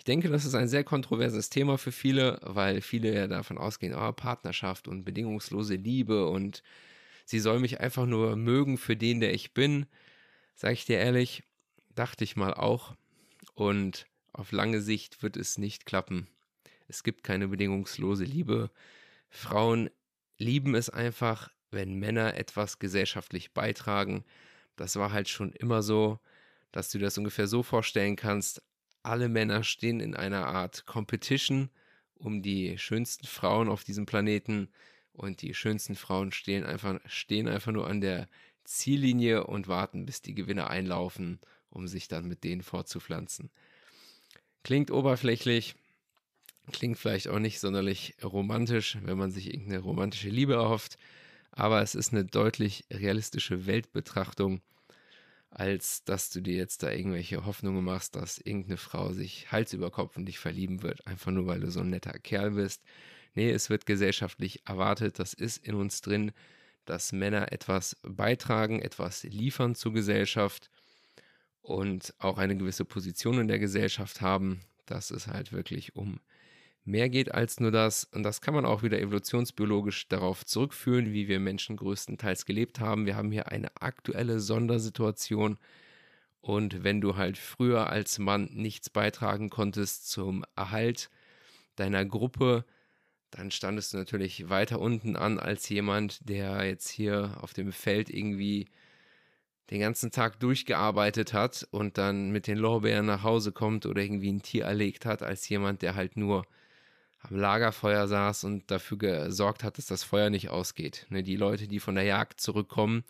Ich 0.00 0.04
denke, 0.04 0.30
das 0.30 0.46
ist 0.46 0.54
ein 0.54 0.68
sehr 0.68 0.82
kontroverses 0.82 1.50
Thema 1.50 1.76
für 1.76 1.92
viele, 1.92 2.40
weil 2.42 2.80
viele 2.80 3.14
ja 3.14 3.26
davon 3.26 3.58
ausgehen, 3.58 3.94
oh, 3.94 4.12
Partnerschaft 4.12 4.88
und 4.88 5.04
bedingungslose 5.04 5.74
Liebe 5.74 6.26
und 6.26 6.62
sie 7.26 7.38
soll 7.38 7.60
mich 7.60 7.80
einfach 7.80 8.06
nur 8.06 8.34
mögen 8.36 8.78
für 8.78 8.96
den, 8.96 9.20
der 9.20 9.34
ich 9.34 9.52
bin. 9.52 9.86
Sag 10.60 10.72
ich 10.72 10.84
dir 10.84 10.98
ehrlich, 10.98 11.42
dachte 11.94 12.22
ich 12.22 12.36
mal 12.36 12.52
auch. 12.52 12.94
Und 13.54 14.06
auf 14.34 14.52
lange 14.52 14.82
Sicht 14.82 15.22
wird 15.22 15.38
es 15.38 15.56
nicht 15.56 15.86
klappen. 15.86 16.28
Es 16.86 17.02
gibt 17.02 17.24
keine 17.24 17.48
bedingungslose 17.48 18.24
Liebe. 18.24 18.70
Frauen 19.30 19.88
lieben 20.36 20.74
es 20.74 20.90
einfach, 20.90 21.50
wenn 21.70 21.94
Männer 21.94 22.34
etwas 22.34 22.78
gesellschaftlich 22.78 23.54
beitragen. 23.54 24.24
Das 24.76 24.96
war 24.96 25.12
halt 25.12 25.30
schon 25.30 25.52
immer 25.52 25.82
so 25.82 26.20
dass 26.72 26.90
du 26.90 26.98
das 26.98 27.18
ungefähr 27.18 27.46
so 27.46 27.62
vorstellen 27.62 28.16
kannst, 28.16 28.62
alle 29.02 29.28
Männer 29.28 29.64
stehen 29.64 30.00
in 30.00 30.14
einer 30.14 30.46
Art 30.46 30.86
Competition 30.86 31.70
um 32.14 32.42
die 32.42 32.76
schönsten 32.76 33.26
Frauen 33.26 33.68
auf 33.68 33.82
diesem 33.82 34.04
Planeten 34.04 34.68
und 35.12 35.42
die 35.42 35.54
schönsten 35.54 35.96
Frauen 35.96 36.32
stehen 36.32 36.64
einfach, 36.64 37.00
stehen 37.06 37.48
einfach 37.48 37.72
nur 37.72 37.86
an 37.86 38.00
der 38.00 38.28
Ziellinie 38.70 39.44
und 39.44 39.68
warten, 39.68 40.06
bis 40.06 40.22
die 40.22 40.34
Gewinner 40.34 40.70
einlaufen, 40.70 41.40
um 41.70 41.88
sich 41.88 42.08
dann 42.08 42.28
mit 42.28 42.44
denen 42.44 42.62
fortzupflanzen. 42.62 43.50
Klingt 44.62 44.90
oberflächlich, 44.90 45.76
Klingt 46.72 46.98
vielleicht 46.98 47.28
auch 47.28 47.38
nicht 47.38 47.60
sonderlich 47.60 48.14
romantisch, 48.22 48.98
wenn 49.02 49.18
man 49.18 49.30
sich 49.30 49.52
irgendeine 49.52 49.80
romantische 49.80 50.28
Liebe 50.28 50.54
erhofft, 50.54 50.98
aber 51.50 51.82
es 51.82 51.94
ist 51.94 52.12
eine 52.12 52.24
deutlich 52.24 52.84
realistische 52.92 53.66
Weltbetrachtung, 53.66 54.60
als 55.50 56.04
dass 56.04 56.30
du 56.30 56.40
dir 56.40 56.54
jetzt 56.54 56.82
da 56.82 56.90
irgendwelche 56.90 57.44
Hoffnungen 57.44 57.84
machst, 57.84 58.14
dass 58.14 58.38
irgendeine 58.38 58.76
Frau 58.76 59.12
sich 59.12 59.50
Hals 59.50 59.72
über 59.72 59.90
Kopf 59.90 60.16
in 60.16 60.26
dich 60.26 60.38
verlieben 60.38 60.82
wird, 60.82 61.06
einfach 61.06 61.32
nur 61.32 61.46
weil 61.46 61.60
du 61.60 61.70
so 61.70 61.80
ein 61.80 61.90
netter 61.90 62.18
Kerl 62.18 62.52
bist. 62.52 62.82
Nee, 63.34 63.50
es 63.50 63.68
wird 63.68 63.86
gesellschaftlich 63.86 64.62
erwartet, 64.66 65.18
das 65.18 65.34
ist 65.34 65.66
in 65.66 65.74
uns 65.74 66.02
drin, 66.02 66.32
dass 66.90 67.12
Männer 67.12 67.52
etwas 67.52 67.96
beitragen, 68.02 68.82
etwas 68.82 69.22
liefern 69.22 69.76
zur 69.76 69.92
Gesellschaft 69.92 70.70
und 71.62 72.12
auch 72.18 72.36
eine 72.36 72.56
gewisse 72.56 72.84
Position 72.84 73.38
in 73.38 73.48
der 73.48 73.60
Gesellschaft 73.60 74.20
haben, 74.20 74.60
dass 74.86 75.12
es 75.12 75.28
halt 75.28 75.52
wirklich 75.52 75.94
um 75.94 76.18
mehr 76.84 77.08
geht 77.08 77.32
als 77.32 77.60
nur 77.60 77.70
das. 77.70 78.04
Und 78.04 78.24
das 78.24 78.40
kann 78.40 78.54
man 78.54 78.64
auch 78.64 78.82
wieder 78.82 78.98
evolutionsbiologisch 78.98 80.08
darauf 80.08 80.44
zurückführen, 80.44 81.12
wie 81.12 81.28
wir 81.28 81.38
Menschen 81.38 81.76
größtenteils 81.76 82.44
gelebt 82.44 82.80
haben. 82.80 83.06
Wir 83.06 83.14
haben 83.14 83.30
hier 83.30 83.52
eine 83.52 83.70
aktuelle 83.80 84.40
Sondersituation. 84.40 85.58
Und 86.40 86.82
wenn 86.82 87.00
du 87.00 87.16
halt 87.16 87.38
früher 87.38 87.88
als 87.88 88.18
Mann 88.18 88.48
nichts 88.52 88.90
beitragen 88.90 89.48
konntest 89.48 90.10
zum 90.10 90.44
Erhalt 90.56 91.08
deiner 91.76 92.04
Gruppe, 92.04 92.64
dann 93.30 93.50
standest 93.50 93.92
du 93.92 93.98
natürlich 93.98 94.48
weiter 94.48 94.80
unten 94.80 95.16
an 95.16 95.38
als 95.38 95.68
jemand, 95.68 96.28
der 96.28 96.64
jetzt 96.64 96.88
hier 96.88 97.36
auf 97.40 97.52
dem 97.52 97.72
Feld 97.72 98.10
irgendwie 98.10 98.68
den 99.70 99.80
ganzen 99.80 100.10
Tag 100.10 100.40
durchgearbeitet 100.40 101.32
hat 101.32 101.66
und 101.70 101.96
dann 101.96 102.30
mit 102.30 102.48
den 102.48 102.58
Lorbeeren 102.58 103.06
nach 103.06 103.22
Hause 103.22 103.52
kommt 103.52 103.86
oder 103.86 104.02
irgendwie 104.02 104.32
ein 104.32 104.42
Tier 104.42 104.64
erlegt 104.64 105.06
hat, 105.06 105.22
als 105.22 105.48
jemand, 105.48 105.82
der 105.82 105.94
halt 105.94 106.16
nur 106.16 106.44
am 107.20 107.36
Lagerfeuer 107.36 108.08
saß 108.08 108.44
und 108.44 108.70
dafür 108.70 108.98
gesorgt 108.98 109.62
hat, 109.62 109.78
dass 109.78 109.86
das 109.86 110.02
Feuer 110.02 110.30
nicht 110.30 110.48
ausgeht. 110.48 111.06
Ne, 111.10 111.22
die 111.22 111.36
Leute, 111.36 111.68
die 111.68 111.78
von 111.78 111.94
der 111.94 112.04
Jagd 112.04 112.40
zurückkommen, 112.40 113.04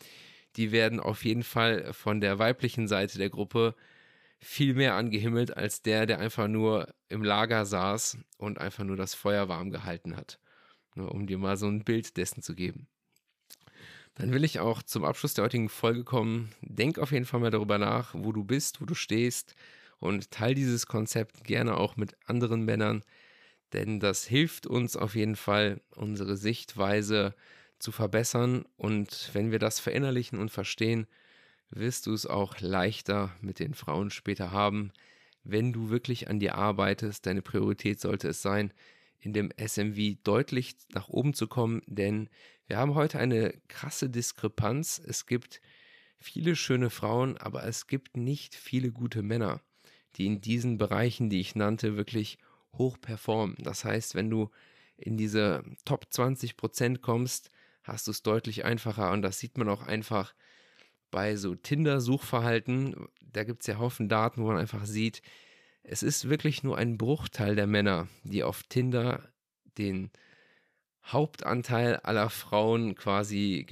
die 0.56 0.72
werden 0.72 1.00
auf 1.00 1.24
jeden 1.24 1.44
Fall 1.44 1.92
von 1.92 2.20
der 2.20 2.38
weiblichen 2.38 2.88
Seite 2.88 3.18
der 3.18 3.30
Gruppe 3.30 3.74
viel 4.40 4.74
mehr 4.74 4.94
angehimmelt 4.94 5.57
als 5.57 5.83
der, 5.83 6.07
der 6.07 6.18
einfach 6.18 6.48
nur 6.48 6.92
im 7.09 7.22
Lager 7.22 7.66
saß 7.66 8.18
und 8.38 8.59
einfach 8.59 8.85
nur 8.85 8.96
das 8.96 9.14
Feuer 9.14 9.48
warm 9.48 9.70
gehalten 9.70 10.16
hat. 10.16 10.40
Nur 10.94 11.07
ne, 11.07 11.12
um 11.12 11.26
dir 11.26 11.38
mal 11.38 11.57
so 11.57 11.66
ein 11.66 11.85
Bild 11.85 12.16
dessen 12.16 12.42
zu 12.42 12.55
geben. 12.55 12.88
Dann 14.14 14.33
will 14.33 14.44
ich 14.44 14.59
auch 14.59 14.83
zum 14.83 15.05
Abschluss 15.05 15.35
der 15.35 15.44
heutigen 15.44 15.68
Folge 15.68 16.05
kommen. 16.05 16.50
Denk 16.62 16.98
auf 16.98 17.12
jeden 17.12 17.26
Fall 17.26 17.40
mal 17.40 17.50
darüber 17.50 17.79
nach, 17.79 18.14
wo 18.14 18.33
du 18.33 18.44
bist, 18.44 18.81
wo 18.81 18.85
du 18.85 18.94
stehst 18.94 19.55
und 19.98 20.31
teile 20.31 20.55
dieses 20.55 20.87
Konzept 20.87 21.44
gerne 21.44 21.76
auch 21.76 21.96
mit 21.96 22.16
anderen 22.26 22.64
Männern, 22.64 23.05
denn 23.72 24.00
das 24.00 24.24
hilft 24.24 24.66
uns 24.66 24.96
auf 24.96 25.14
jeden 25.14 25.37
Fall, 25.37 25.81
unsere 25.94 26.37
Sichtweise 26.37 27.35
zu 27.79 27.92
verbessern 27.92 28.64
und 28.76 29.31
wenn 29.33 29.53
wir 29.53 29.59
das 29.59 29.79
verinnerlichen 29.79 30.38
und 30.38 30.50
verstehen, 30.50 31.07
wirst 31.70 32.06
du 32.06 32.12
es 32.12 32.26
auch 32.26 32.61
leichter 32.61 33.35
mit 33.40 33.59
den 33.59 33.74
Frauen 33.74 34.11
später 34.11 34.50
haben, 34.50 34.92
wenn 35.44 35.72
du 35.72 35.90
wirklich 35.90 36.28
an 36.28 36.40
dir 36.40 36.56
arbeitest. 36.56 37.26
Deine 37.26 37.42
Priorität 37.42 38.00
sollte 38.00 38.28
es 38.28 38.42
sein, 38.42 38.72
in 39.20 39.33
dem 39.33 39.50
SMV 39.56 40.22
deutlich 40.24 40.76
nach 40.92 41.09
oben 41.09 41.35
zu 41.35 41.46
kommen, 41.46 41.83
denn 41.87 42.28
wir 42.66 42.78
haben 42.78 42.94
heute 42.94 43.18
eine 43.18 43.54
krasse 43.68 44.09
Diskrepanz. 44.09 45.00
Es 45.04 45.26
gibt 45.26 45.61
viele 46.18 46.56
schöne 46.56 46.90
Frauen, 46.90 47.37
aber 47.38 47.64
es 47.64 47.87
gibt 47.87 48.16
nicht 48.16 48.54
viele 48.54 48.92
gute 48.92 49.22
Männer, 49.22 49.61
die 50.16 50.26
in 50.26 50.40
diesen 50.40 50.78
Bereichen, 50.78 51.30
die 51.30 51.40
ich 51.40 51.54
nannte, 51.54 51.96
wirklich 51.96 52.38
hoch 52.74 52.98
performen. 53.00 53.56
Das 53.59 53.85
heißt, 53.85 54.14
wenn 54.14 54.30
du 54.30 54.50
in 54.96 55.16
diese 55.16 55.64
Top 55.85 56.06
20 56.11 56.56
Prozent 56.56 57.02
kommst, 57.02 57.50
hast 57.83 58.06
du 58.06 58.11
es 58.11 58.22
deutlich 58.22 58.64
einfacher 58.64 59.11
und 59.12 59.22
das 59.22 59.38
sieht 59.38 59.59
man 59.59 59.68
auch 59.68 59.83
einfach 59.83 60.35
bei 61.11 61.37
so 61.37 61.55
Tinder-Suchverhalten. 61.55 63.09
Da 63.33 63.44
gibt 63.44 63.62
es 63.62 63.66
ja 63.66 63.79
Haufen 63.79 64.09
Daten, 64.09 64.42
wo 64.42 64.49
man 64.49 64.59
einfach 64.59 64.87
sieht, 64.87 65.23
es 65.83 66.03
ist 66.03 66.29
wirklich 66.29 66.62
nur 66.62 66.77
ein 66.77 66.99
Bruchteil 66.99 67.57
der 67.57 67.66
Männer, 67.66 68.09
die 68.23 68.42
auf 68.42 68.62
Tinder 68.64 69.29
den 69.79 70.11
Hauptanteil 71.05 71.96
aller 71.96 72.31
Frauen 72.31 72.94
quasi 72.94 73.66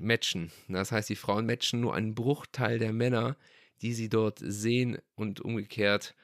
matchen. 0.00 0.52
Das 0.68 0.92
heißt, 0.92 1.08
die 1.08 1.16
Frauen 1.16 1.46
matchen 1.46 1.80
nur 1.80 1.94
einen 1.94 2.14
Bruchteil 2.14 2.78
der 2.78 2.92
Männer, 2.92 3.36
die 3.82 3.94
sie 3.94 4.08
dort 4.08 4.38
sehen 4.42 4.98
und 5.14 5.40
umgekehrt 5.40 6.14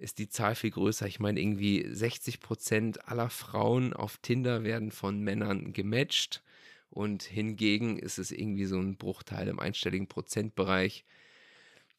ist 0.00 0.18
die 0.18 0.28
Zahl 0.28 0.54
viel 0.54 0.70
größer. 0.70 1.06
Ich 1.06 1.20
meine, 1.20 1.40
irgendwie 1.40 1.86
60 1.86 2.40
Prozent 2.40 3.06
aller 3.06 3.28
Frauen 3.28 3.92
auf 3.92 4.16
Tinder 4.18 4.64
werden 4.64 4.90
von 4.90 5.20
Männern 5.20 5.72
gematcht 5.72 6.42
und 6.90 7.22
hingegen 7.22 7.98
ist 7.98 8.18
es 8.18 8.30
irgendwie 8.30 8.66
so 8.66 8.78
ein 8.78 8.96
Bruchteil 8.96 9.48
im 9.48 9.58
einstelligen 9.58 10.08
Prozentbereich 10.08 11.04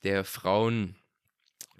der 0.04 0.24
Frauen, 0.24 0.96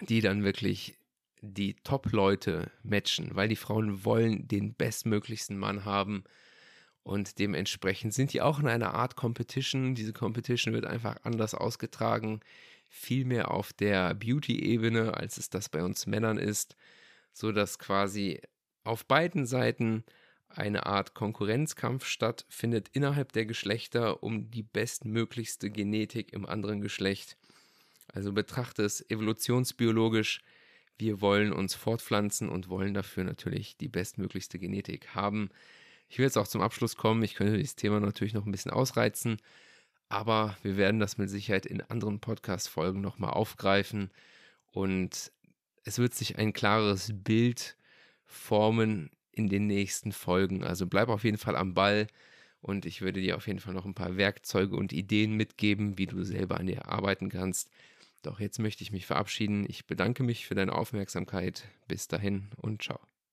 die 0.02 0.22
dann 0.22 0.44
wirklich 0.44 0.98
die 1.42 1.76
Top-Leute 1.84 2.72
matchen, 2.84 3.36
weil 3.36 3.50
die 3.50 3.56
Frauen 3.56 4.06
wollen 4.06 4.48
den 4.48 4.74
bestmöglichsten 4.74 5.58
Mann 5.58 5.86
haben 5.86 6.24
und 7.04 7.40
dementsprechend 7.40 8.14
sind 8.14 8.32
die 8.34 8.42
auch 8.42 8.60
in 8.60 8.68
einer 8.68 8.94
Art 8.94 9.16
Competition. 9.16 9.96
Diese 9.96 10.14
Competition 10.14 10.74
wird 10.74 10.86
einfach 10.86 11.18
anders 11.24 11.56
ausgetragen 11.56 12.42
viel 12.92 13.24
mehr 13.26 13.52
auf 13.52 13.72
der 13.72 14.14
Beauty-Ebene, 14.14 15.16
als 15.16 15.38
es 15.38 15.50
das 15.50 15.70
bei 15.70 15.82
uns 15.82 16.08
Männern 16.08 16.38
ist, 16.38 16.76
so 17.32 17.54
dass 17.54 17.80
quasi 17.80 18.42
auf 18.84 19.06
beiden 19.06 19.46
Seiten 19.46 20.04
eine 20.58 20.86
Art 20.86 21.14
Konkurrenzkampf 21.14 22.06
stattfindet 22.06 22.90
innerhalb 22.94 23.32
der 23.32 23.46
Geschlechter 23.46 24.24
um 24.24 24.50
die 24.52 24.64
bestmöglichste 24.64 25.70
Genetik 25.70 26.34
im 26.34 26.46
anderen 26.46 26.82
Geschlecht. 26.82 27.38
Also 28.14 28.34
betrachte 28.34 28.84
es 28.84 29.10
evolutionsbiologisch. 29.10 30.42
Wir 30.98 31.22
wollen 31.22 31.54
uns 31.54 31.74
fortpflanzen 31.74 32.50
und 32.50 32.70
wollen 32.70 32.94
dafür 32.94 33.24
natürlich 33.24 33.78
die 33.78 33.90
bestmöglichste 33.90 34.60
Genetik 34.60 35.16
haben. 35.16 35.50
Ich 36.10 36.18
will 36.18 36.26
jetzt 36.26 36.38
auch 36.38 36.48
zum 36.48 36.62
Abschluss 36.62 36.98
kommen. 36.98 37.24
Ich 37.24 37.36
könnte 37.36 37.58
dieses 37.58 37.76
Thema 37.76 38.00
natürlich 38.00 38.34
noch 38.34 38.46
ein 38.46 38.52
bisschen 38.52 38.72
ausreizen. 38.72 39.38
Aber 40.10 40.58
wir 40.62 40.76
werden 40.76 41.00
das 41.00 41.18
mit 41.18 41.30
Sicherheit 41.30 41.66
in 41.66 41.82
anderen 41.82 42.20
Podcast-Folgen 42.20 43.00
nochmal 43.00 43.32
aufgreifen 43.32 44.12
und 44.72 45.32
es 45.84 46.00
wird 46.00 46.14
sich 46.14 46.38
ein 46.38 46.52
klares 46.54 47.12
Bild 47.14 47.78
formen 48.26 49.10
in 49.32 49.50
den 49.50 49.68
nächsten 49.68 50.12
Folgen. 50.12 50.64
Also 50.64 50.88
bleib 50.88 51.10
auf 51.10 51.24
jeden 51.24 51.38
Fall 51.38 51.56
am 51.56 51.74
Ball 51.74 52.08
und 52.62 52.86
ich 52.86 53.02
würde 53.02 53.22
dir 53.22 53.38
auf 53.38 53.48
jeden 53.48 53.60
Fall 53.60 53.74
noch 53.74 53.86
ein 53.86 53.96
paar 53.96 54.18
Werkzeuge 54.18 54.76
und 54.76 54.94
Ideen 54.94 55.36
mitgeben, 55.36 55.98
wie 55.98 56.06
du 56.08 56.24
selber 56.24 56.60
an 56.60 56.68
dir 56.68 56.88
arbeiten 56.88 57.30
kannst. 57.30 57.70
Doch 58.22 58.40
jetzt 58.40 58.60
möchte 58.60 58.84
ich 58.84 58.92
mich 58.92 59.06
verabschieden. 59.08 59.66
Ich 59.68 59.88
bedanke 59.88 60.24
mich 60.24 60.46
für 60.46 60.56
deine 60.56 60.74
Aufmerksamkeit. 60.74 61.68
Bis 61.88 62.08
dahin 62.08 62.50
und 62.58 62.84
ciao. 62.84 63.11